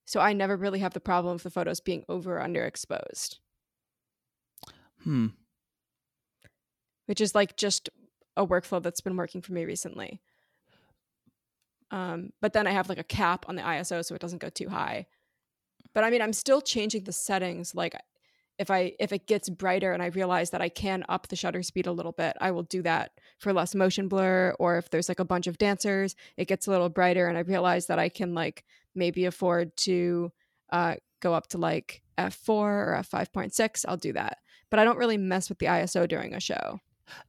So 0.04 0.20
I 0.20 0.32
never 0.32 0.56
really 0.56 0.78
have 0.80 0.94
the 0.94 1.00
problem 1.00 1.34
of 1.34 1.42
the 1.42 1.50
photos 1.50 1.80
being 1.80 2.04
over 2.08 2.38
or 2.38 2.44
underexposed, 2.44 3.38
Hmm. 5.02 5.28
which 7.06 7.20
is 7.20 7.34
like 7.34 7.56
just 7.56 7.88
a 8.36 8.46
workflow 8.46 8.82
that's 8.82 9.00
been 9.00 9.16
working 9.16 9.40
for 9.42 9.52
me 9.52 9.64
recently. 9.64 10.20
Um, 11.90 12.30
but 12.40 12.52
then 12.52 12.66
I 12.66 12.72
have 12.72 12.88
like 12.88 12.98
a 12.98 13.04
cap 13.04 13.46
on 13.48 13.56
the 13.56 13.62
ISO 13.62 14.04
so 14.04 14.14
it 14.14 14.20
doesn't 14.20 14.42
go 14.42 14.48
too 14.48 14.68
high. 14.68 15.06
But 15.94 16.04
I 16.04 16.10
mean, 16.10 16.20
I'm 16.22 16.32
still 16.32 16.60
changing 16.60 17.04
the 17.04 17.12
settings. 17.12 17.74
Like 17.74 17.96
if 18.58 18.70
I 18.70 18.92
if 18.98 19.12
it 19.12 19.26
gets 19.26 19.48
brighter 19.48 19.92
and 19.92 20.02
I 20.02 20.06
realize 20.06 20.50
that 20.50 20.60
I 20.60 20.68
can 20.68 21.04
up 21.08 21.28
the 21.28 21.36
shutter 21.36 21.62
speed 21.62 21.86
a 21.86 21.92
little 21.92 22.12
bit, 22.12 22.36
I 22.40 22.50
will 22.50 22.64
do 22.64 22.82
that 22.82 23.12
for 23.38 23.52
less 23.52 23.74
motion 23.74 24.08
blur. 24.08 24.54
Or 24.58 24.78
if 24.78 24.90
there's 24.90 25.08
like 25.08 25.20
a 25.20 25.24
bunch 25.24 25.46
of 25.46 25.58
dancers, 25.58 26.16
it 26.36 26.48
gets 26.48 26.66
a 26.66 26.70
little 26.70 26.88
brighter 26.88 27.28
and 27.28 27.38
I 27.38 27.42
realize 27.42 27.86
that 27.86 27.98
I 27.98 28.08
can 28.08 28.34
like 28.34 28.64
maybe 28.94 29.26
afford 29.26 29.76
to 29.78 30.32
uh, 30.70 30.94
go 31.20 31.34
up 31.34 31.48
to 31.48 31.58
like 31.58 32.02
f4 32.18 32.48
or 32.48 33.02
f5.6. 33.02 33.84
I'll 33.86 33.96
do 33.96 34.12
that. 34.14 34.38
But 34.70 34.80
I 34.80 34.84
don't 34.84 34.98
really 34.98 35.18
mess 35.18 35.48
with 35.48 35.58
the 35.58 35.66
ISO 35.66 36.08
during 36.08 36.34
a 36.34 36.40
show. 36.40 36.80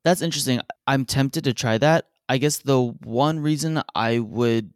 That's 0.03 0.21
interesting. 0.21 0.61
I'm 0.87 1.05
tempted 1.05 1.43
to 1.43 1.53
try 1.53 1.77
that. 1.77 2.07
I 2.29 2.37
guess 2.37 2.57
the 2.57 2.81
one 3.03 3.39
reason 3.39 3.81
I 3.95 4.19
would, 4.19 4.73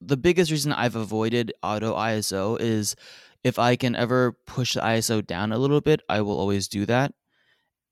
the 0.00 0.16
biggest 0.16 0.50
reason 0.50 0.72
I've 0.72 0.96
avoided 0.96 1.52
auto 1.62 1.94
ISO 1.94 2.60
is 2.60 2.96
if 3.44 3.58
I 3.58 3.76
can 3.76 3.94
ever 3.94 4.32
push 4.46 4.74
the 4.74 4.80
ISO 4.80 5.24
down 5.24 5.52
a 5.52 5.58
little 5.58 5.80
bit, 5.80 6.00
I 6.08 6.22
will 6.22 6.38
always 6.38 6.68
do 6.68 6.86
that. 6.86 7.12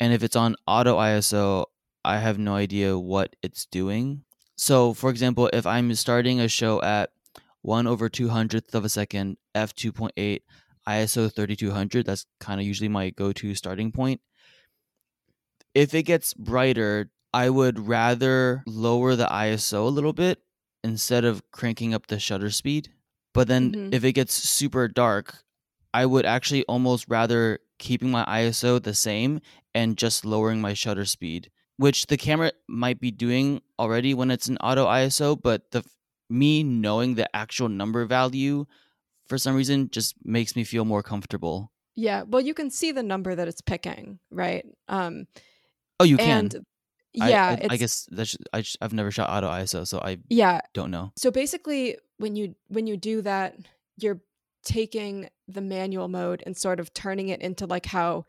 And 0.01 0.13
if 0.13 0.23
it's 0.23 0.37
on 0.37 0.57
auto 0.67 0.97
ISO, 0.97 1.67
I 2.05 2.19
have 2.19 2.39
no 2.39 2.55
idea 2.55 2.99
what 2.99 3.37
it's 3.43 3.67
doing. 3.67 4.23
So, 4.57 4.95
for 4.95 5.11
example, 5.11 5.51
if 5.53 5.67
I'm 5.67 5.95
starting 5.95 6.41
a 6.41 6.49
show 6.49 6.81
at 6.83 7.11
1 7.63 7.87
over 7.87 8.09
200th 8.09 8.75
of 8.75 8.85
a 8.85 8.89
second, 8.89 9.37
f2.8, 9.55 10.41
ISO 10.89 11.35
3200, 11.35 12.07
that's 12.07 12.27
kind 12.41 12.61
of 12.61 12.67
usually 12.67 12.89
my 12.89 13.11
go 13.11 13.33
to 13.33 13.55
starting 13.55 13.93
point. 13.93 14.21
If 15.75 15.93
it 15.93 16.05
gets 16.05 16.33
brighter, 16.33 17.11
I 17.37 17.51
would 17.51 17.77
rather 17.87 18.63
lower 18.67 19.15
the 19.15 19.27
ISO 19.29 19.85
a 19.87 19.93
little 19.93 20.15
bit 20.15 20.41
instead 20.83 21.25
of 21.29 21.43
cranking 21.53 21.93
up 21.93 22.07
the 22.07 22.19
shutter 22.19 22.51
speed. 22.51 22.89
But 23.35 23.49
then 23.49 23.73
Mhm. 23.73 23.93
if 23.93 24.05
it 24.05 24.15
gets 24.17 24.33
super 24.33 24.89
dark, 24.89 25.45
I 25.93 26.07
would 26.07 26.25
actually 26.25 26.65
almost 26.65 27.05
rather 27.09 27.61
keeping 27.79 28.11
my 28.11 28.25
ISO 28.25 28.79
the 28.81 28.95
same 28.95 29.41
and 29.75 29.99
just 30.01 30.25
lowering 30.25 30.61
my 30.63 30.73
shutter 30.73 31.05
speed, 31.05 31.51
which 31.77 32.07
the 32.07 32.17
camera 32.17 32.53
might 32.67 33.01
be 33.01 33.11
doing 33.11 33.61
already 33.79 34.15
when 34.15 34.31
it's 34.31 34.49
in 34.49 34.57
auto 34.59 34.87
ISO, 34.87 35.37
but 35.37 35.71
the 35.73 35.85
me 36.31 36.63
knowing 36.65 37.15
the 37.17 37.29
actual 37.37 37.69
number 37.69 38.05
value 38.07 38.65
for 39.29 39.37
some 39.37 39.55
reason 39.55 39.91
just 39.93 40.15
makes 40.25 40.57
me 40.57 40.65
feel 40.65 40.85
more 40.87 41.03
comfortable. 41.03 41.71
Yeah, 41.97 42.23
well, 42.23 42.41
you 42.41 42.55
can 42.55 42.71
see 42.71 42.93
the 42.93 43.03
number 43.03 43.35
that 43.35 43.47
it's 43.49 43.61
picking, 43.61 44.19
right? 44.31 44.65
Um, 44.89 45.27
Oh, 46.01 46.05
you 46.05 46.17
can. 46.17 46.45
and 46.47 46.65
yeah, 47.17 47.49
I, 47.49 47.53
it's, 47.55 47.73
I 47.73 47.77
guess 47.77 48.09
that's 48.11 48.37
I 48.53 48.65
I've 48.81 48.93
never 48.93 49.11
shot 49.11 49.31
auto 49.31 49.49
ISO, 49.49 49.87
so 49.87 49.99
I 49.99 50.19
yeah. 50.29 50.61
don't 50.75 50.91
know. 50.91 51.13
So 51.17 51.31
basically, 51.31 51.97
when 52.19 52.37
you 52.37 52.55
when 52.69 52.87
you 52.87 52.97
do 52.97 53.23
that, 53.23 53.57
you're 53.97 54.21
taking 54.65 55.29
the 55.49 55.61
manual 55.61 56.09
mode 56.09 56.43
and 56.45 56.57
sort 56.57 56.81
of 56.81 56.93
turning 56.93 57.29
it 57.29 57.41
into 57.41 57.67
like 57.67 57.87
how 57.87 58.25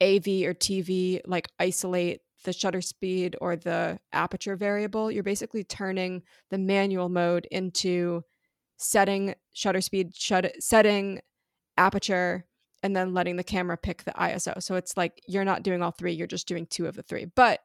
AV 0.00 0.26
or 0.44 0.54
TV 0.54 1.20
like 1.26 1.48
isolate 1.58 2.20
the 2.44 2.52
shutter 2.52 2.80
speed 2.80 3.36
or 3.40 3.56
the 3.56 3.98
aperture 4.12 4.56
variable. 4.56 5.10
You're 5.10 5.22
basically 5.22 5.64
turning 5.64 6.22
the 6.50 6.58
manual 6.58 7.08
mode 7.08 7.46
into 7.50 8.22
setting 8.76 9.34
shutter 9.52 9.80
speed, 9.80 10.14
shut 10.14 10.52
setting 10.60 11.20
aperture, 11.76 12.44
and 12.82 12.94
then 12.94 13.14
letting 13.14 13.36
the 13.36 13.44
camera 13.44 13.76
pick 13.76 14.04
the 14.04 14.12
ISO. 14.12 14.62
So 14.62 14.76
it's 14.76 14.96
like 14.96 15.20
you're 15.26 15.44
not 15.44 15.62
doing 15.62 15.82
all 15.82 15.90
three, 15.90 16.12
you're 16.12 16.26
just 16.26 16.46
doing 16.46 16.66
two 16.66 16.86
of 16.86 16.94
the 16.94 17.02
three. 17.02 17.24
But 17.24 17.60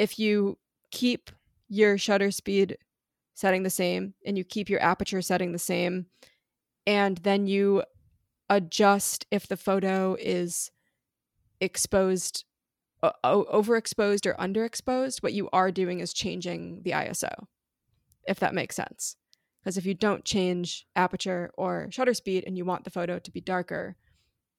if 0.00 0.18
you 0.18 0.56
keep 0.90 1.30
your 1.68 1.98
shutter 1.98 2.30
speed 2.30 2.78
setting 3.34 3.64
the 3.64 3.70
same 3.70 4.14
and 4.24 4.38
you 4.38 4.44
keep 4.44 4.70
your 4.70 4.82
aperture 4.82 5.20
setting 5.20 5.52
the 5.52 5.58
same, 5.58 6.06
and 6.86 7.18
then 7.18 7.46
you 7.46 7.82
adjust 8.48 9.26
if 9.30 9.46
the 9.46 9.58
photo 9.58 10.16
is 10.18 10.70
exposed 11.60 12.44
overexposed 13.02 14.26
or 14.26 14.34
underexposed 14.34 15.22
what 15.22 15.32
you 15.32 15.48
are 15.52 15.70
doing 15.70 16.00
is 16.00 16.12
changing 16.12 16.82
the 16.82 16.90
iso 16.90 17.30
if 18.28 18.40
that 18.40 18.52
makes 18.52 18.76
sense 18.76 19.16
because 19.62 19.78
if 19.78 19.86
you 19.86 19.94
don't 19.94 20.24
change 20.24 20.86
aperture 20.96 21.50
or 21.56 21.88
shutter 21.90 22.12
speed 22.12 22.44
and 22.46 22.58
you 22.58 22.64
want 22.64 22.84
the 22.84 22.90
photo 22.90 23.18
to 23.18 23.30
be 23.30 23.40
darker 23.40 23.96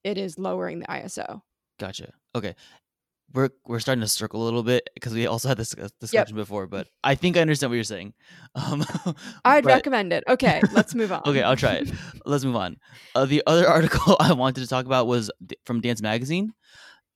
it 0.02 0.18
is 0.18 0.40
lowering 0.40 0.80
the 0.80 0.86
iso 0.86 1.42
Gotcha. 1.82 2.12
Okay. 2.34 2.54
We're 3.34 3.50
we're 3.66 3.80
starting 3.80 4.02
to 4.02 4.08
circle 4.08 4.42
a 4.42 4.44
little 4.44 4.62
bit 4.62 4.88
because 4.94 5.14
we 5.14 5.26
also 5.26 5.48
had 5.48 5.56
this 5.56 5.74
uh, 5.74 5.88
discussion 6.00 6.36
before, 6.36 6.66
but 6.66 6.88
I 7.02 7.14
think 7.14 7.36
I 7.36 7.40
understand 7.40 7.70
what 7.70 7.76
you're 7.76 7.84
saying. 7.84 8.12
Um, 8.54 8.84
i'd 9.46 9.64
but- 9.64 9.72
recommend 9.72 10.12
it 10.12 10.24
okay 10.28 10.60
let's 10.72 10.94
move 10.94 11.10
on 11.10 11.22
Okay, 11.26 11.42
I'll 11.42 11.56
try 11.56 11.74
it. 11.76 11.90
Let's 12.26 12.44
move 12.44 12.56
on. 12.56 12.76
Uh, 13.14 13.24
the 13.24 13.42
other 13.46 13.66
article 13.66 14.14
I 14.20 14.34
wanted 14.34 14.60
to 14.60 14.66
talk 14.68 14.84
about 14.84 15.06
was 15.06 15.30
from 15.64 15.80
Dance 15.80 16.02
Magazine. 16.02 16.52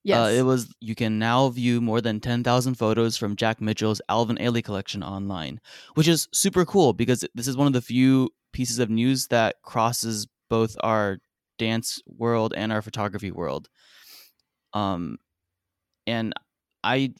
yes 0.03 0.17
Uh, 0.17 0.29
it 0.39 0.41
was 0.41 0.73
you 0.79 0.95
can 0.95 1.19
now 1.19 1.49
view 1.49 1.79
more 1.81 2.01
than 2.01 2.19
10,000 2.19 2.73
photos 2.73 3.17
from 3.17 3.35
Jack 3.35 3.61
Mitchell's 3.61 4.01
Alvin 4.09 4.37
Ailey 4.37 4.63
collection 4.63 5.03
online, 5.03 5.59
which 5.93 6.07
is 6.07 6.27
super 6.33 6.65
cool 6.65 6.93
because 6.93 7.23
this 7.35 7.47
is 7.47 7.55
one 7.55 7.67
of 7.67 7.73
the 7.73 7.81
few 7.81 8.31
pieces 8.51 8.79
of 8.79 8.89
news 8.89 9.27
that 9.27 9.57
crosses 9.61 10.25
both 10.49 10.75
our 10.81 11.19
dance 11.59 12.01
world 12.07 12.51
and 12.57 12.71
our 12.71 12.81
photography 12.81 13.29
world. 13.31 13.69
Um 14.73 15.17
and 16.07 16.33
I 16.83 17.13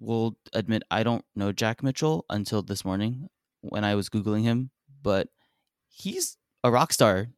will 0.00 0.36
admit 0.52 0.82
I 0.90 1.02
don't 1.04 1.24
know 1.36 1.52
Jack 1.52 1.82
Mitchell 1.82 2.24
until 2.28 2.60
this 2.62 2.84
morning 2.84 3.28
when 3.60 3.84
I 3.84 3.94
was 3.94 4.08
googling 4.10 4.42
him, 4.42 4.70
but 5.02 5.28
he's 5.88 6.36
a 6.64 6.70
rock 6.70 6.92
star. 6.92 7.28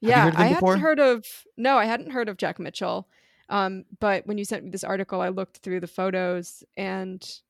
yeah 0.00 0.24
heard 0.24 0.34
of 0.34 0.34
him 0.34 0.40
i 0.42 0.48
before? 0.54 0.72
hadn't 0.74 0.82
heard 0.82 1.00
of 1.00 1.26
no 1.56 1.76
i 1.78 1.84
hadn't 1.84 2.10
heard 2.10 2.28
of 2.28 2.36
jack 2.36 2.58
mitchell 2.58 3.06
um, 3.50 3.84
but 3.98 4.26
when 4.26 4.38
you 4.38 4.44
sent 4.44 4.64
me 4.64 4.70
this 4.70 4.84
article 4.84 5.20
i 5.20 5.28
looked 5.28 5.58
through 5.58 5.80
the 5.80 5.86
photos 5.86 6.62
and 6.76 7.40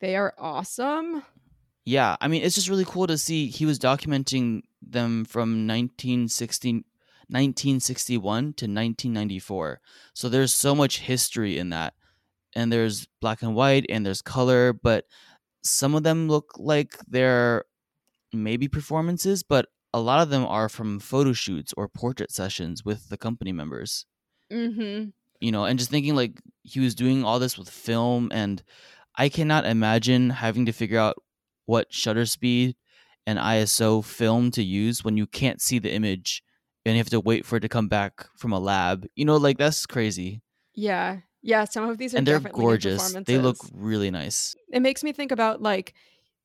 they 0.00 0.16
are 0.16 0.32
awesome 0.38 1.22
Yeah, 1.84 2.16
I 2.20 2.28
mean, 2.28 2.42
it's 2.42 2.54
just 2.54 2.68
really 2.68 2.84
cool 2.86 3.06
to 3.06 3.18
see 3.18 3.48
he 3.48 3.66
was 3.66 3.78
documenting 3.78 4.62
them 4.80 5.24
from 5.24 5.66
1960, 5.66 6.84
1961 7.30 8.20
to 8.22 8.66
1994. 8.66 9.80
So 10.14 10.28
there's 10.28 10.52
so 10.52 10.74
much 10.74 11.00
history 11.00 11.58
in 11.58 11.70
that. 11.70 11.94
And 12.54 12.72
there's 12.72 13.06
black 13.20 13.42
and 13.42 13.54
white 13.54 13.86
and 13.88 14.04
there's 14.04 14.22
color, 14.22 14.72
but 14.72 15.04
some 15.62 15.94
of 15.94 16.02
them 16.02 16.28
look 16.28 16.52
like 16.56 16.96
they're 17.06 17.64
maybe 18.32 18.66
performances, 18.66 19.42
but 19.42 19.66
a 19.92 20.00
lot 20.00 20.20
of 20.20 20.30
them 20.30 20.44
are 20.44 20.68
from 20.68 21.00
photo 21.00 21.32
shoots 21.32 21.72
or 21.76 21.88
portrait 21.88 22.32
sessions 22.32 22.84
with 22.84 23.08
the 23.08 23.16
company 23.16 23.52
members 23.52 24.06
mm-hmm 24.52 25.10
you 25.40 25.50
know, 25.50 25.64
and 25.64 25.78
just 25.78 25.90
thinking 25.90 26.14
like 26.14 26.40
he 26.62 26.80
was 26.80 26.94
doing 26.94 27.24
all 27.24 27.38
this 27.38 27.58
with 27.58 27.68
film, 27.68 28.28
and 28.32 28.62
I 29.16 29.28
cannot 29.28 29.64
imagine 29.64 30.30
having 30.30 30.66
to 30.66 30.72
figure 30.72 30.98
out 30.98 31.16
what 31.66 31.92
shutter 31.92 32.26
speed 32.26 32.76
and 33.26 33.38
ISO 33.38 34.04
film 34.04 34.50
to 34.52 34.62
use 34.62 35.02
when 35.02 35.16
you 35.16 35.26
can't 35.26 35.60
see 35.60 35.78
the 35.78 35.92
image 35.92 36.42
and 36.84 36.94
you 36.94 36.98
have 36.98 37.10
to 37.10 37.20
wait 37.20 37.44
for 37.44 37.56
it 37.56 37.60
to 37.60 37.68
come 37.68 37.88
back 37.88 38.26
from 38.36 38.52
a 38.52 38.58
lab. 38.58 39.06
You 39.14 39.24
know, 39.24 39.36
like 39.36 39.58
that's 39.58 39.86
crazy. 39.86 40.42
Yeah. 40.74 41.18
Yeah, 41.42 41.64
some 41.64 41.88
of 41.88 41.98
these 41.98 42.14
are 42.14 42.18
And 42.18 42.26
they're 42.26 42.40
gorgeous. 42.40 43.12
They 43.24 43.38
look 43.38 43.56
really 43.72 44.10
nice. 44.10 44.54
It 44.72 44.80
makes 44.80 45.02
me 45.02 45.12
think 45.12 45.32
about 45.32 45.62
like 45.62 45.94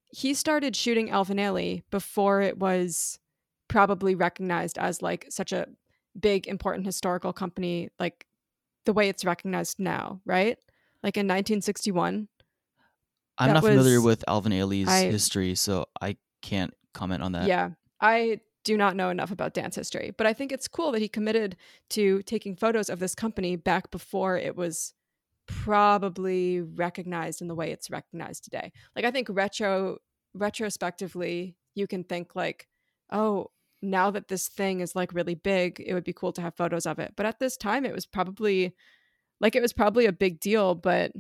he 0.10 0.34
started 0.34 0.76
shooting 0.76 1.10
Alvin 1.10 1.38
Ailey 1.38 1.84
before 1.92 2.42
it 2.42 2.58
was 2.58 3.20
probably 3.68 4.16
recognized 4.16 4.78
as 4.78 5.02
like 5.02 5.26
such 5.30 5.52
a 5.52 5.68
big 6.18 6.48
important 6.48 6.86
historical 6.86 7.34
company 7.34 7.90
like 8.00 8.26
the 8.86 8.94
way 8.94 9.10
it's 9.10 9.26
recognized 9.26 9.80
now, 9.80 10.22
right? 10.26 10.58
Like 11.04 11.18
in 11.18 11.26
1961. 11.26 12.28
I'm 13.38 13.54
not 13.54 13.64
familiar 13.64 14.00
with 14.00 14.24
Alvin 14.28 14.54
Ailey's 14.54 14.88
I- 14.88 15.12
history, 15.12 15.56
so 15.56 15.88
I 16.02 16.16
can't 16.42 16.74
comment 16.94 17.22
on 17.22 17.34
that. 17.34 17.48
Yeah. 17.48 17.72
I 18.00 18.40
do 18.66 18.76
not 18.76 18.98
know 18.98 19.10
enough 19.10 19.32
about 19.32 19.54
dance 19.54 19.76
history, 19.76 20.12
but 20.18 20.28
I 20.28 20.34
think 20.34 20.52
it's 20.52 20.68
cool 20.68 20.92
that 20.92 21.02
he 21.02 21.08
committed 21.08 21.56
to 21.92 22.22
taking 22.24 22.58
photos 22.58 22.90
of 22.90 23.00
this 23.00 23.16
company 23.16 23.56
back 23.56 23.92
before 23.92 24.38
it 24.38 24.58
was 24.58 24.94
probably 25.48 26.60
recognized 26.60 27.42
in 27.42 27.48
the 27.48 27.56
way 27.56 27.72
it's 27.72 27.92
recognized 27.92 28.44
today. 28.44 28.74
Like 28.96 29.06
I 29.06 29.12
think 29.12 29.28
retro 29.30 30.00
retrospectively 30.34 31.56
you 31.76 31.88
can 31.88 32.04
think 32.04 32.36
like, 32.36 32.68
"Oh, 33.12 33.52
now 33.82 34.10
that 34.12 34.28
this 34.28 34.50
thing 34.50 34.80
is 34.80 34.96
like 34.96 35.14
really 35.14 35.36
big, 35.36 35.82
it 35.86 35.94
would 35.94 36.04
be 36.04 36.14
cool 36.14 36.34
to 36.34 36.42
have 36.42 36.56
photos 36.56 36.88
of 36.88 36.98
it." 37.00 37.14
But 37.16 37.28
at 37.28 37.40
this 37.40 37.58
time 37.58 37.86
it 37.86 37.94
was 37.94 38.08
probably 38.08 38.76
like 39.40 39.56
it 39.56 39.62
was 39.62 39.74
probably 39.74 40.08
a 40.08 40.12
big 40.12 40.40
deal, 40.40 40.74
but 40.74 41.12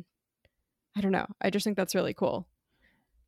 I 0.97 1.01
don't 1.01 1.11
know. 1.11 1.27
I 1.41 1.51
just 1.51 1.63
think 1.63 1.77
that's 1.77 1.95
really 1.95 2.13
cool. 2.15 2.47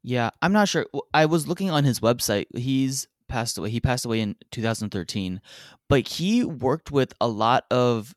Yeah, 0.02 0.32
I'm 0.42 0.54
not 0.54 0.70
sure. 0.70 0.88
I 1.14 1.26
was 1.26 1.48
looking 1.48 1.70
on 1.70 1.84
his 1.84 2.00
website. 2.00 2.46
He's 2.56 3.08
passed 3.28 3.58
away. 3.58 3.70
He 3.70 3.80
passed 3.80 4.06
away 4.06 4.22
in 4.22 4.36
2013, 4.52 5.42
but 5.90 6.08
he 6.08 6.44
worked 6.44 6.92
with 6.92 7.13
a 7.20 7.28
lot 7.28 7.66
of 7.72 8.13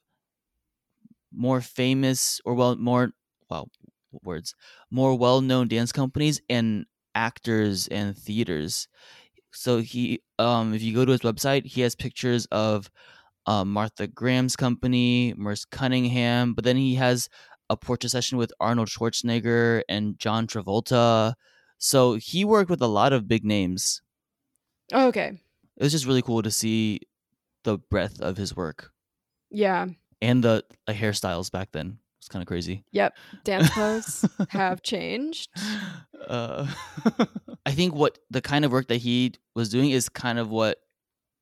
more 1.33 1.61
famous 1.61 2.40
or 2.44 2.55
well 2.55 2.77
more 2.77 3.12
well 3.49 3.68
words 4.23 4.55
more 4.90 5.16
well-known 5.16 5.68
dance 5.68 5.92
companies 5.92 6.40
and 6.51 6.87
actors 7.14 7.87
and 7.88 8.16
theaters. 8.16 8.88
So 9.53 9.79
he 9.79 10.23
um 10.38 10.75
if 10.75 10.83
you 10.83 10.94
go 10.94 11.05
to 11.05 11.12
his 11.12 11.20
website, 11.20 11.66
he 11.66 11.83
has 11.83 11.94
pictures 11.94 12.46
of 12.46 12.90
um, 13.46 13.73
Martha 13.73 14.07
Graham's 14.07 14.55
company, 14.57 15.35
Merce 15.37 15.64
Cunningham, 15.64 16.55
but 16.55 16.64
then 16.64 16.77
he 16.77 16.94
has 16.96 17.29
a 17.68 17.77
portrait 17.77 18.11
session 18.11 18.38
with 18.38 18.53
Arnold 18.61 18.88
Schwarzenegger 18.88 19.83
and 19.88 20.18
John 20.18 20.46
Travolta. 20.46 21.35
So 21.79 22.14
he 22.14 22.44
worked 22.44 22.70
with 22.70 22.83
a 22.83 22.87
lot 22.87 23.12
of 23.12 23.29
big 23.29 23.44
names. 23.44 24.03
Oh, 24.92 25.09
okay. 25.09 25.38
It 25.76 25.83
was 25.83 25.92
just 25.92 26.07
really 26.07 26.22
cool 26.22 26.42
to 26.42 26.50
see 26.50 27.00
the 27.64 27.79
breadth 27.79 28.20
of 28.20 28.37
his 28.37 28.55
work 28.57 28.92
Yeah. 29.50 29.87
and 30.22 30.42
the 30.44 30.64
uh, 30.87 30.92
hairstyles 30.92 31.50
back 31.50 31.72
then. 31.72 31.98
It's 32.18 32.29
kind 32.29 32.42
of 32.42 32.46
crazy. 32.46 32.85
Yep. 32.92 33.16
Dance 33.44 33.70
clothes 33.74 34.24
have 34.50 34.83
changed. 34.83 35.48
Uh, 36.29 36.66
I 37.66 37.72
think 37.72 37.94
what 37.94 38.18
the 38.31 38.40
kind 38.42 38.64
of 38.64 38.72
work 38.72 38.88
that 38.88 38.98
he 38.98 39.33
was 39.55 39.70
doing 39.70 39.90
is 39.90 40.09
kind 40.11 40.38
of 40.38 40.50
what 40.50 40.79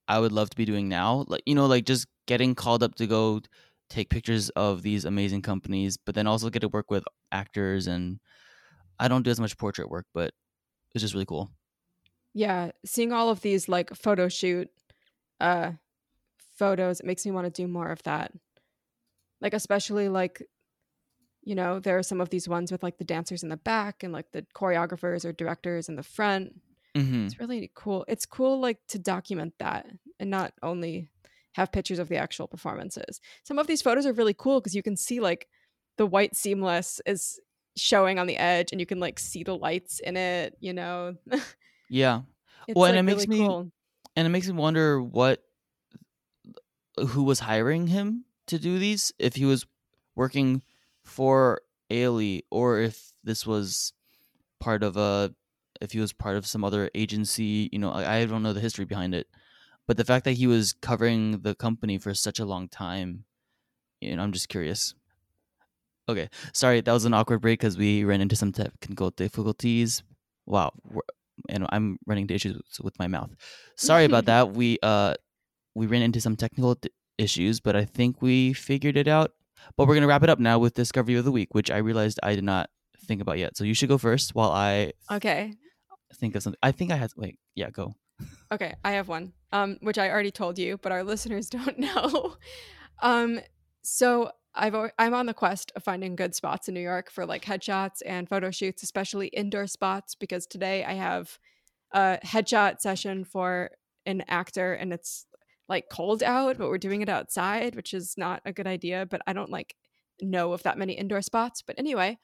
I 0.07 0.21
would 0.21 0.33
love 0.33 0.51
to 0.51 0.57
be 0.57 0.65
doing 0.65 0.89
now. 0.89 1.25
Like 1.27 1.43
you 1.47 1.55
know, 1.57 1.67
like 1.67 1.85
just 1.85 2.07
getting 2.27 2.55
called 2.55 2.83
up 2.85 2.95
to 2.97 3.07
go 3.07 3.41
take 3.91 4.09
pictures 4.11 4.51
of 4.51 4.83
these 4.83 5.05
amazing 5.05 5.43
companies, 5.43 5.97
but 5.97 6.15
then 6.15 6.27
also 6.27 6.49
get 6.51 6.61
to 6.61 6.69
work 6.69 6.91
with 6.91 7.03
actors 7.33 7.87
and 7.89 8.21
I 9.01 9.09
don't 9.09 9.23
do 9.23 9.31
as 9.31 9.41
much 9.41 9.57
portrait 9.59 9.91
work, 9.91 10.07
but 10.15 10.33
it's 10.95 11.03
just 11.03 11.15
really 11.15 11.27
cool. 11.27 11.51
Yeah, 12.35 12.73
seeing 12.85 13.13
all 13.13 13.31
of 13.31 13.41
these 13.41 13.69
like 13.69 13.91
photo 13.95 14.29
shoot 14.29 14.71
uh 15.41 15.73
photos, 16.39 17.01
it 17.01 17.07
makes 17.07 17.25
me 17.27 17.33
want 17.33 17.47
to 17.47 17.63
do 17.63 17.69
more 17.69 17.91
of 17.91 18.03
that. 18.05 18.33
Like 19.41 19.55
especially 19.55 20.09
like 20.09 20.43
you 21.43 21.55
know, 21.55 21.81
there 21.81 21.97
are 21.99 22.03
some 22.03 22.21
of 22.21 22.31
these 22.31 22.49
ones 22.49 22.71
with 22.73 22.83
like 22.83 22.99
the 22.99 23.05
dancers 23.05 23.43
in 23.43 23.49
the 23.49 23.57
back 23.57 24.03
and 24.03 24.13
like 24.13 24.33
the 24.33 24.43
choreographers 24.55 25.25
or 25.25 25.33
directors 25.33 25.89
in 25.89 25.97
the 25.97 26.03
front. 26.03 26.61
hmm 26.97 27.29
It's 27.29 27.41
really 27.41 27.71
cool. 27.75 28.05
It's 28.09 28.27
cool 28.27 28.61
like 28.61 28.79
to 28.89 28.99
document 28.99 29.55
that 29.59 29.87
and 30.21 30.31
not 30.31 30.55
only 30.63 31.11
have 31.55 31.73
pictures 31.73 31.99
of 31.99 32.09
the 32.09 32.17
actual 32.17 32.49
performances. 32.49 33.21
Some 33.45 33.59
of 33.59 33.67
these 33.67 33.83
photos 33.83 34.07
are 34.07 34.13
really 34.15 34.35
cool 34.35 34.61
because 34.61 34.75
you 34.75 34.83
can 34.83 34.97
see 34.97 35.21
like 35.21 35.49
the 35.99 36.07
white 36.07 36.37
seamless 36.37 37.01
is 37.07 37.41
showing 37.77 38.19
on 38.19 38.27
the 38.29 38.37
edge 38.39 38.73
and 38.73 38.81
you 38.81 38.87
can 38.87 39.01
like 39.01 39.19
see 39.19 39.45
the 39.45 39.57
lights 39.57 40.01
in 40.01 40.17
it, 40.17 40.57
you 40.61 40.73
know. 40.75 41.17
Yeah, 41.89 42.23
It's 42.67 42.77
Well, 42.77 42.87
and 42.87 42.95
like 42.95 43.01
it 43.01 43.03
makes 43.05 43.27
really 43.29 43.41
me- 43.41 43.47
cool. 43.47 43.73
and 44.17 44.27
it 44.27 44.31
makes 44.31 44.47
me 44.47 44.53
wonder 44.55 45.03
what 45.03 45.43
who 47.11 47.23
was 47.25 47.41
hiring 47.41 47.87
him 47.89 48.25
to 48.47 48.59
do 48.59 48.79
these. 48.79 49.13
If 49.19 49.37
he 49.37 49.45
was 49.45 49.67
working 50.17 50.63
for 51.05 51.63
Ailey, 51.91 52.43
or 52.51 52.81
if 52.81 53.13
this 53.25 53.47
was 53.47 53.93
part 54.61 54.83
of 54.83 54.97
a, 54.97 55.33
if 55.81 55.93
he 55.93 56.01
was 56.01 56.13
part 56.13 56.37
of 56.37 56.47
some 56.47 56.65
other 56.65 56.91
agency. 56.95 57.69
You 57.73 57.79
know, 57.79 57.91
I, 57.91 58.17
I 58.19 58.25
don't 58.27 58.43
know 58.43 58.53
the 58.53 58.61
history 58.61 58.85
behind 58.85 59.15
it, 59.15 59.29
but 59.87 59.97
the 59.97 60.05
fact 60.05 60.25
that 60.25 60.33
he 60.33 60.47
was 60.47 60.73
covering 60.73 61.41
the 61.43 61.55
company 61.55 61.99
for 61.99 62.13
such 62.15 62.41
a 62.41 62.45
long 62.45 62.69
time, 62.69 63.25
you 64.01 64.15
know, 64.17 64.23
I'm 64.23 64.33
just 64.33 64.49
curious. 64.49 64.95
Okay, 66.09 66.29
sorry, 66.55 66.81
that 66.81 66.93
was 66.93 67.05
an 67.05 67.13
awkward 67.15 67.41
break 67.43 67.61
because 67.61 67.77
we 67.79 68.03
ran 68.03 68.21
into 68.23 68.35
some 68.35 68.51
technical 68.51 69.11
difficulties. 69.11 70.03
Wow, 70.47 70.73
we're- 70.85 71.03
and 71.49 71.67
I'm 71.71 71.99
running 72.07 72.23
into 72.23 72.35
issues 72.35 72.61
with 72.83 72.99
my 72.99 73.07
mouth. 73.09 73.31
Sorry 73.77 74.05
about 74.05 74.25
that. 74.33 74.53
We 74.53 74.79
uh 74.83 75.15
we 75.75 75.87
ran 75.87 76.03
into 76.03 76.21
some 76.21 76.37
technical 76.37 76.75
d- 76.75 76.91
issues, 77.19 77.61
but 77.61 77.77
I 77.77 77.85
think 77.85 78.21
we 78.23 78.53
figured 78.53 78.97
it 78.97 79.09
out. 79.09 79.33
But 79.77 79.87
we're 79.89 79.95
gonna 79.95 80.07
wrap 80.07 80.23
it 80.23 80.31
up 80.31 80.39
now 80.39 80.59
with 80.59 80.75
discovery 80.75 81.17
of 81.17 81.25
the 81.25 81.33
week, 81.33 81.55
which 81.55 81.71
I 81.71 81.79
realized 81.79 82.19
I 82.23 82.35
did 82.35 82.45
not 82.45 82.71
think 83.07 83.21
about 83.21 83.39
yet. 83.39 83.57
So 83.57 83.65
you 83.65 83.75
should 83.75 83.89
go 83.89 83.99
first 83.99 84.35
while 84.35 84.51
I 84.51 84.93
Okay. 85.11 85.53
think 86.15 86.35
of 86.37 86.43
something. 86.43 86.59
I 86.63 86.73
think 86.73 86.91
I 86.91 86.97
had. 86.97 87.11
Wait, 87.17 87.39
yeah, 87.55 87.71
go. 87.71 87.95
Okay, 88.51 88.75
I 88.85 88.93
have 88.93 89.09
one, 89.09 89.33
um, 89.53 89.77
which 89.83 89.99
I 89.99 90.09
already 90.11 90.31
told 90.31 90.59
you, 90.59 90.79
but 90.79 90.91
our 90.93 91.05
listeners 91.13 91.49
don't 91.51 91.79
know. 91.79 92.37
um, 93.03 93.41
so 93.83 94.31
I've 94.55 94.75
I'm 94.99 95.15
on 95.15 95.27
the 95.27 95.35
quest 95.35 95.73
of 95.77 95.85
finding 95.85 96.17
good 96.17 96.35
spots 96.35 96.69
in 96.69 96.75
New 96.75 96.81
York 96.81 97.11
for 97.11 97.27
like 97.27 97.45
headshots 97.45 98.03
and 98.05 98.29
photo 98.29 98.51
shoots, 98.51 98.83
especially 98.83 99.29
indoor 99.29 99.67
spots, 99.67 100.15
because 100.15 100.47
today 100.47 100.85
I 100.85 100.95
have 100.95 101.39
a 101.93 102.19
headshot 102.25 102.81
session 102.81 103.25
for 103.25 103.71
an 104.07 104.25
actor, 104.29 104.75
and 104.75 104.93
it's 104.93 105.27
like 105.69 105.89
cold 105.91 106.23
out, 106.23 106.59
but 106.59 106.69
we're 106.69 106.79
doing 106.79 107.03
it 107.03 107.09
outside, 107.09 107.77
which 107.77 107.93
is 107.93 108.15
not 108.17 108.41
a 108.45 108.53
good 108.53 108.67
idea. 108.67 109.07
But 109.09 109.23
I 109.27 109.33
don't 109.33 109.51
like 109.51 109.77
know 110.21 110.53
of 110.53 110.63
that 110.65 110.79
many 110.79 110.95
indoor 110.95 111.23
spots. 111.23 111.63
But 111.63 111.79
anyway, 111.79 112.19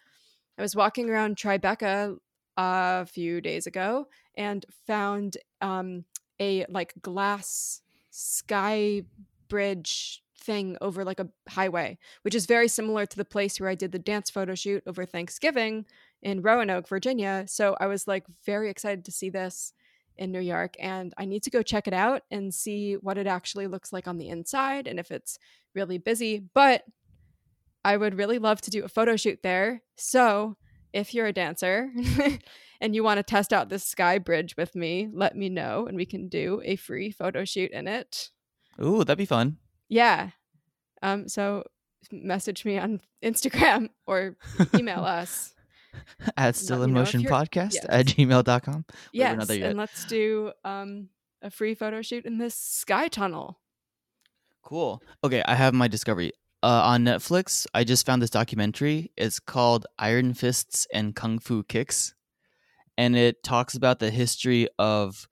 I 0.58 0.62
was 0.62 0.74
walking 0.74 1.10
around 1.10 1.36
Tribeca 1.36 2.16
a 2.56 3.06
few 3.06 3.40
days 3.40 3.66
ago 3.66 4.06
and 4.36 4.64
found 4.86 5.36
um, 5.60 6.04
a 6.40 6.66
like 6.68 6.94
glass 7.00 7.82
sky 8.10 9.02
bridge 9.48 10.23
thing 10.44 10.76
over 10.80 11.04
like 11.04 11.20
a 11.20 11.28
highway, 11.48 11.98
which 12.22 12.34
is 12.34 12.46
very 12.46 12.68
similar 12.68 13.06
to 13.06 13.16
the 13.16 13.24
place 13.24 13.58
where 13.58 13.68
I 13.68 13.74
did 13.74 13.92
the 13.92 13.98
dance 13.98 14.30
photo 14.30 14.54
shoot 14.54 14.82
over 14.86 15.04
Thanksgiving 15.04 15.86
in 16.22 16.42
Roanoke, 16.42 16.88
Virginia. 16.88 17.44
So 17.46 17.76
I 17.80 17.86
was 17.86 18.06
like 18.06 18.24
very 18.44 18.70
excited 18.70 19.04
to 19.04 19.12
see 19.12 19.30
this 19.30 19.72
in 20.16 20.30
New 20.30 20.40
York 20.40 20.74
and 20.78 21.12
I 21.18 21.24
need 21.24 21.42
to 21.44 21.50
go 21.50 21.62
check 21.62 21.88
it 21.88 21.92
out 21.92 22.22
and 22.30 22.54
see 22.54 22.94
what 22.94 23.18
it 23.18 23.26
actually 23.26 23.66
looks 23.66 23.92
like 23.92 24.06
on 24.06 24.18
the 24.18 24.28
inside 24.28 24.86
and 24.86 24.98
if 24.98 25.10
it's 25.10 25.38
really 25.74 25.98
busy. 25.98 26.42
But 26.54 26.84
I 27.84 27.96
would 27.96 28.16
really 28.16 28.38
love 28.38 28.60
to 28.62 28.70
do 28.70 28.84
a 28.84 28.88
photo 28.88 29.16
shoot 29.16 29.40
there. 29.42 29.82
So 29.96 30.56
if 30.92 31.12
you're 31.12 31.26
a 31.26 31.32
dancer 31.32 31.90
and 32.80 32.94
you 32.94 33.02
want 33.02 33.18
to 33.18 33.22
test 33.22 33.52
out 33.52 33.68
this 33.68 33.84
sky 33.84 34.18
bridge 34.18 34.56
with 34.56 34.74
me, 34.74 35.08
let 35.12 35.36
me 35.36 35.48
know 35.48 35.86
and 35.86 35.96
we 35.96 36.06
can 36.06 36.28
do 36.28 36.62
a 36.64 36.76
free 36.76 37.10
photo 37.10 37.44
shoot 37.44 37.72
in 37.72 37.88
it. 37.88 38.30
Ooh, 38.82 39.04
that'd 39.04 39.18
be 39.18 39.26
fun. 39.26 39.58
Yeah. 39.88 40.30
Um 41.02 41.28
so 41.28 41.64
message 42.10 42.64
me 42.64 42.78
on 42.78 43.00
Instagram 43.22 43.90
or 44.06 44.36
email 44.74 45.04
us. 45.04 45.54
At 46.36 46.56
still 46.56 46.82
in 46.82 46.90
me 46.90 46.94
know 46.94 47.02
if 47.02 47.14
motion 47.14 47.22
podcast 47.22 47.74
yes. 47.74 47.86
at 47.88 48.06
gmail.com. 48.06 48.84
yes, 49.12 49.48
and 49.48 49.78
let's 49.78 50.04
do 50.06 50.50
um 50.64 51.08
a 51.40 51.50
free 51.50 51.74
photo 51.74 52.02
shoot 52.02 52.24
in 52.24 52.38
this 52.38 52.56
sky 52.56 53.06
tunnel. 53.06 53.60
Cool. 54.62 55.02
Okay, 55.22 55.42
I 55.46 55.54
have 55.54 55.74
my 55.74 55.86
discovery. 55.86 56.32
Uh, 56.62 56.80
on 56.82 57.04
Netflix, 57.04 57.66
I 57.74 57.84
just 57.84 58.06
found 58.06 58.22
this 58.22 58.30
documentary. 58.30 59.12
It's 59.18 59.38
called 59.38 59.84
Iron 59.98 60.32
Fists 60.32 60.86
and 60.94 61.14
Kung 61.14 61.38
Fu 61.38 61.62
Kicks. 61.62 62.14
And 62.96 63.14
it 63.14 63.42
talks 63.42 63.74
about 63.74 63.98
the 63.98 64.10
history 64.10 64.68
of 64.78 65.28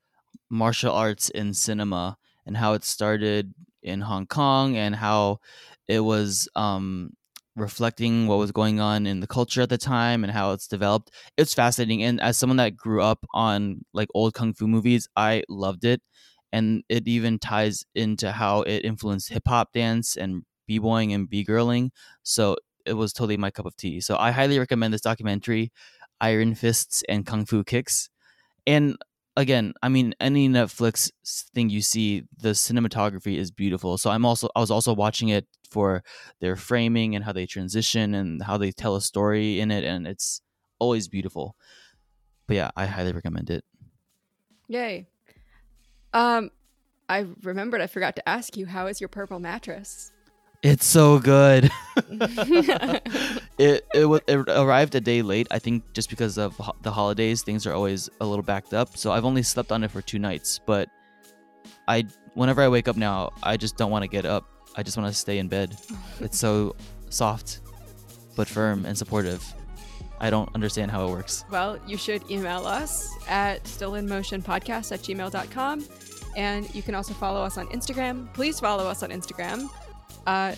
martial 0.50 0.92
arts 0.92 1.30
in 1.30 1.54
cinema 1.54 2.18
and 2.44 2.58
how 2.58 2.74
it 2.74 2.84
started 2.84 3.54
in 3.82 4.00
Hong 4.00 4.26
Kong 4.26 4.76
and 4.76 4.94
how 4.94 5.38
it 5.88 6.00
was 6.00 6.48
um, 6.56 7.10
reflecting 7.56 8.26
what 8.26 8.38
was 8.38 8.52
going 8.52 8.80
on 8.80 9.06
in 9.06 9.20
the 9.20 9.26
culture 9.26 9.62
at 9.62 9.68
the 9.68 9.78
time 9.78 10.24
and 10.24 10.32
how 10.32 10.52
it's 10.52 10.66
developed. 10.66 11.10
It's 11.36 11.54
fascinating. 11.54 12.02
And 12.02 12.20
as 12.20 12.36
someone 12.36 12.56
that 12.56 12.76
grew 12.76 13.02
up 13.02 13.24
on 13.34 13.84
like 13.92 14.08
old 14.14 14.34
Kung 14.34 14.54
Fu 14.54 14.66
movies, 14.66 15.08
I 15.16 15.44
loved 15.48 15.84
it 15.84 16.00
and 16.52 16.84
it 16.88 17.08
even 17.08 17.38
ties 17.38 17.84
into 17.94 18.30
how 18.30 18.62
it 18.62 18.84
influenced 18.84 19.30
hip 19.30 19.44
hop 19.46 19.72
dance 19.72 20.16
and 20.16 20.42
b-boying 20.66 21.12
and 21.12 21.28
b-girling. 21.28 21.90
So 22.22 22.56
it 22.84 22.94
was 22.94 23.12
totally 23.12 23.36
my 23.36 23.50
cup 23.50 23.66
of 23.66 23.76
tea. 23.76 24.00
So 24.00 24.16
I 24.16 24.30
highly 24.30 24.58
recommend 24.58 24.92
this 24.92 25.00
documentary, 25.00 25.72
Iron 26.20 26.54
Fists 26.54 27.02
and 27.08 27.26
Kung 27.26 27.46
Fu 27.46 27.64
Kicks. 27.64 28.10
And 28.66 28.96
again, 29.36 29.74
I 29.82 29.88
mean, 29.88 30.14
any 30.20 30.48
Netflix 30.48 31.10
thing 31.54 31.70
you 31.70 31.82
see, 31.82 32.24
the 32.38 32.50
cinematography 32.50 33.36
is 33.36 33.50
beautiful. 33.50 33.98
So 33.98 34.10
I'm 34.10 34.24
also 34.24 34.48
I 34.54 34.60
was 34.60 34.70
also 34.70 34.92
watching 34.94 35.28
it 35.28 35.46
for 35.70 36.02
their 36.40 36.56
framing 36.56 37.14
and 37.14 37.24
how 37.24 37.32
they 37.32 37.46
transition 37.46 38.14
and 38.14 38.42
how 38.42 38.58
they 38.58 38.72
tell 38.72 38.96
a 38.96 39.00
story 39.00 39.60
in 39.60 39.70
it, 39.70 39.84
and 39.84 40.06
it's 40.06 40.42
always 40.78 41.08
beautiful. 41.08 41.56
But 42.46 42.56
yeah, 42.56 42.70
I 42.76 42.86
highly 42.86 43.12
recommend 43.12 43.50
it. 43.50 43.64
Yay. 44.68 45.06
Um 46.12 46.50
I 47.08 47.26
remembered 47.42 47.80
I 47.80 47.86
forgot 47.86 48.16
to 48.16 48.28
ask 48.28 48.56
you 48.56 48.66
how 48.66 48.86
is 48.86 49.00
your 49.00 49.08
purple 49.08 49.38
mattress? 49.38 50.12
It's 50.62 50.86
so 50.86 51.18
good. 51.18 51.70
it 53.58 53.84
it, 53.94 54.08
wa- 54.08 54.20
it 54.28 54.36
arrived 54.48 54.94
a 54.94 55.00
day 55.00 55.20
late. 55.22 55.48
I 55.50 55.58
think 55.58 55.92
just 55.92 56.08
because 56.08 56.38
of 56.38 56.56
ho- 56.56 56.76
the 56.82 56.92
holidays, 56.92 57.42
things 57.42 57.66
are 57.66 57.72
always 57.72 58.08
a 58.20 58.26
little 58.26 58.44
backed 58.44 58.72
up. 58.72 58.96
So 58.96 59.10
I've 59.10 59.24
only 59.24 59.42
slept 59.42 59.72
on 59.72 59.82
it 59.82 59.90
for 59.90 60.00
two 60.00 60.20
nights. 60.20 60.60
But 60.64 60.88
I, 61.88 62.06
whenever 62.34 62.62
I 62.62 62.68
wake 62.68 62.86
up 62.86 62.96
now, 62.96 63.30
I 63.42 63.56
just 63.56 63.76
don't 63.76 63.90
want 63.90 64.04
to 64.04 64.08
get 64.08 64.24
up. 64.24 64.44
I 64.76 64.84
just 64.84 64.96
want 64.96 65.12
to 65.12 65.14
stay 65.18 65.38
in 65.38 65.48
bed. 65.48 65.76
It's 66.20 66.38
so 66.38 66.76
soft, 67.10 67.60
but 68.36 68.46
firm 68.46 68.86
and 68.86 68.96
supportive. 68.96 69.44
I 70.20 70.30
don't 70.30 70.48
understand 70.54 70.92
how 70.92 71.08
it 71.08 71.10
works. 71.10 71.44
Well, 71.50 71.80
you 71.88 71.96
should 71.96 72.30
email 72.30 72.64
us 72.66 73.10
at 73.26 73.64
stillinmotionpodcast 73.64 74.92
at 74.92 75.00
gmail.com. 75.00 75.84
And 76.36 76.72
you 76.74 76.82
can 76.82 76.94
also 76.94 77.12
follow 77.14 77.42
us 77.42 77.58
on 77.58 77.66
Instagram. 77.68 78.32
Please 78.32 78.60
follow 78.60 78.86
us 78.86 79.02
on 79.02 79.10
Instagram 79.10 79.68
uh, 80.26 80.54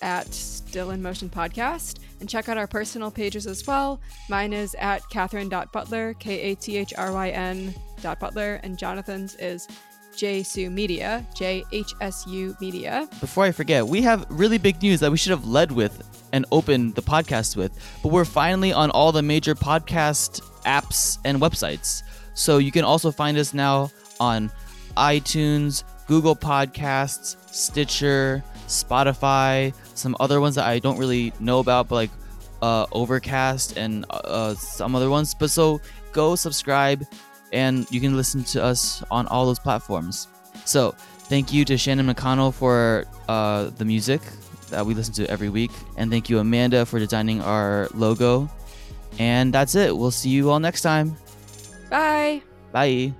at 0.00 0.32
Still 0.32 0.90
in 0.90 1.02
Motion 1.02 1.28
Podcast. 1.28 1.98
And 2.20 2.28
check 2.28 2.48
out 2.48 2.56
our 2.56 2.66
personal 2.66 3.10
pages 3.10 3.46
as 3.46 3.66
well. 3.66 4.00
Mine 4.28 4.52
is 4.52 4.76
at 4.78 5.02
Kathryn.butler, 5.12 6.14
K 6.14 6.40
A 6.40 6.54
T 6.54 6.76
H 6.76 6.94
R 6.96 7.12
Y 7.12 7.30
N 7.30 7.74
dot 8.00 8.20
Butler. 8.20 8.60
And 8.62 8.78
Jonathan's 8.78 9.34
is 9.36 9.66
JSU 10.14 10.70
Media, 10.70 11.26
J 11.34 11.64
H 11.72 11.94
S 12.00 12.26
U 12.26 12.56
Media. 12.60 13.08
Before 13.20 13.44
I 13.44 13.50
forget, 13.52 13.86
we 13.86 14.02
have 14.02 14.26
really 14.28 14.58
big 14.58 14.80
news 14.82 15.00
that 15.00 15.10
we 15.10 15.16
should 15.16 15.30
have 15.30 15.46
led 15.46 15.72
with 15.72 16.28
and 16.32 16.46
opened 16.52 16.94
the 16.94 17.02
podcast 17.02 17.56
with, 17.56 17.72
but 18.02 18.10
we're 18.10 18.24
finally 18.24 18.72
on 18.72 18.90
all 18.90 19.12
the 19.12 19.22
major 19.22 19.54
podcast 19.54 20.42
apps 20.62 21.18
and 21.24 21.40
websites. 21.40 22.02
So 22.34 22.58
you 22.58 22.72
can 22.72 22.84
also 22.84 23.10
find 23.10 23.36
us 23.36 23.52
now 23.52 23.90
on 24.20 24.50
iTunes, 24.96 25.84
Google 26.06 26.36
Podcasts, 26.36 27.36
Stitcher, 27.52 28.42
Spotify, 28.72 29.74
some 29.94 30.16
other 30.20 30.40
ones 30.40 30.54
that 30.56 30.66
I 30.66 30.78
don't 30.78 30.98
really 30.98 31.32
know 31.40 31.60
about, 31.60 31.88
but 31.88 31.94
like 31.94 32.10
uh, 32.62 32.86
Overcast 32.92 33.76
and 33.76 34.04
uh, 34.10 34.54
some 34.54 34.94
other 34.94 35.10
ones. 35.10 35.34
But 35.34 35.50
so 35.50 35.80
go 36.12 36.34
subscribe 36.36 37.06
and 37.52 37.90
you 37.90 38.00
can 38.00 38.16
listen 38.16 38.44
to 38.44 38.62
us 38.62 39.02
on 39.10 39.26
all 39.28 39.46
those 39.46 39.58
platforms. 39.58 40.28
So 40.64 40.92
thank 41.28 41.52
you 41.52 41.64
to 41.66 41.76
Shannon 41.76 42.06
McConnell 42.06 42.52
for 42.52 43.04
uh, 43.28 43.70
the 43.76 43.84
music 43.84 44.20
that 44.70 44.84
we 44.84 44.94
listen 44.94 45.14
to 45.14 45.30
every 45.30 45.48
week. 45.48 45.70
And 45.96 46.10
thank 46.10 46.30
you, 46.30 46.38
Amanda, 46.38 46.86
for 46.86 46.98
designing 46.98 47.40
our 47.42 47.88
logo. 47.94 48.50
And 49.18 49.52
that's 49.52 49.74
it. 49.74 49.94
We'll 49.94 50.10
see 50.10 50.30
you 50.30 50.50
all 50.50 50.60
next 50.60 50.82
time. 50.82 51.16
Bye. 51.90 52.42
Bye. 52.72 53.12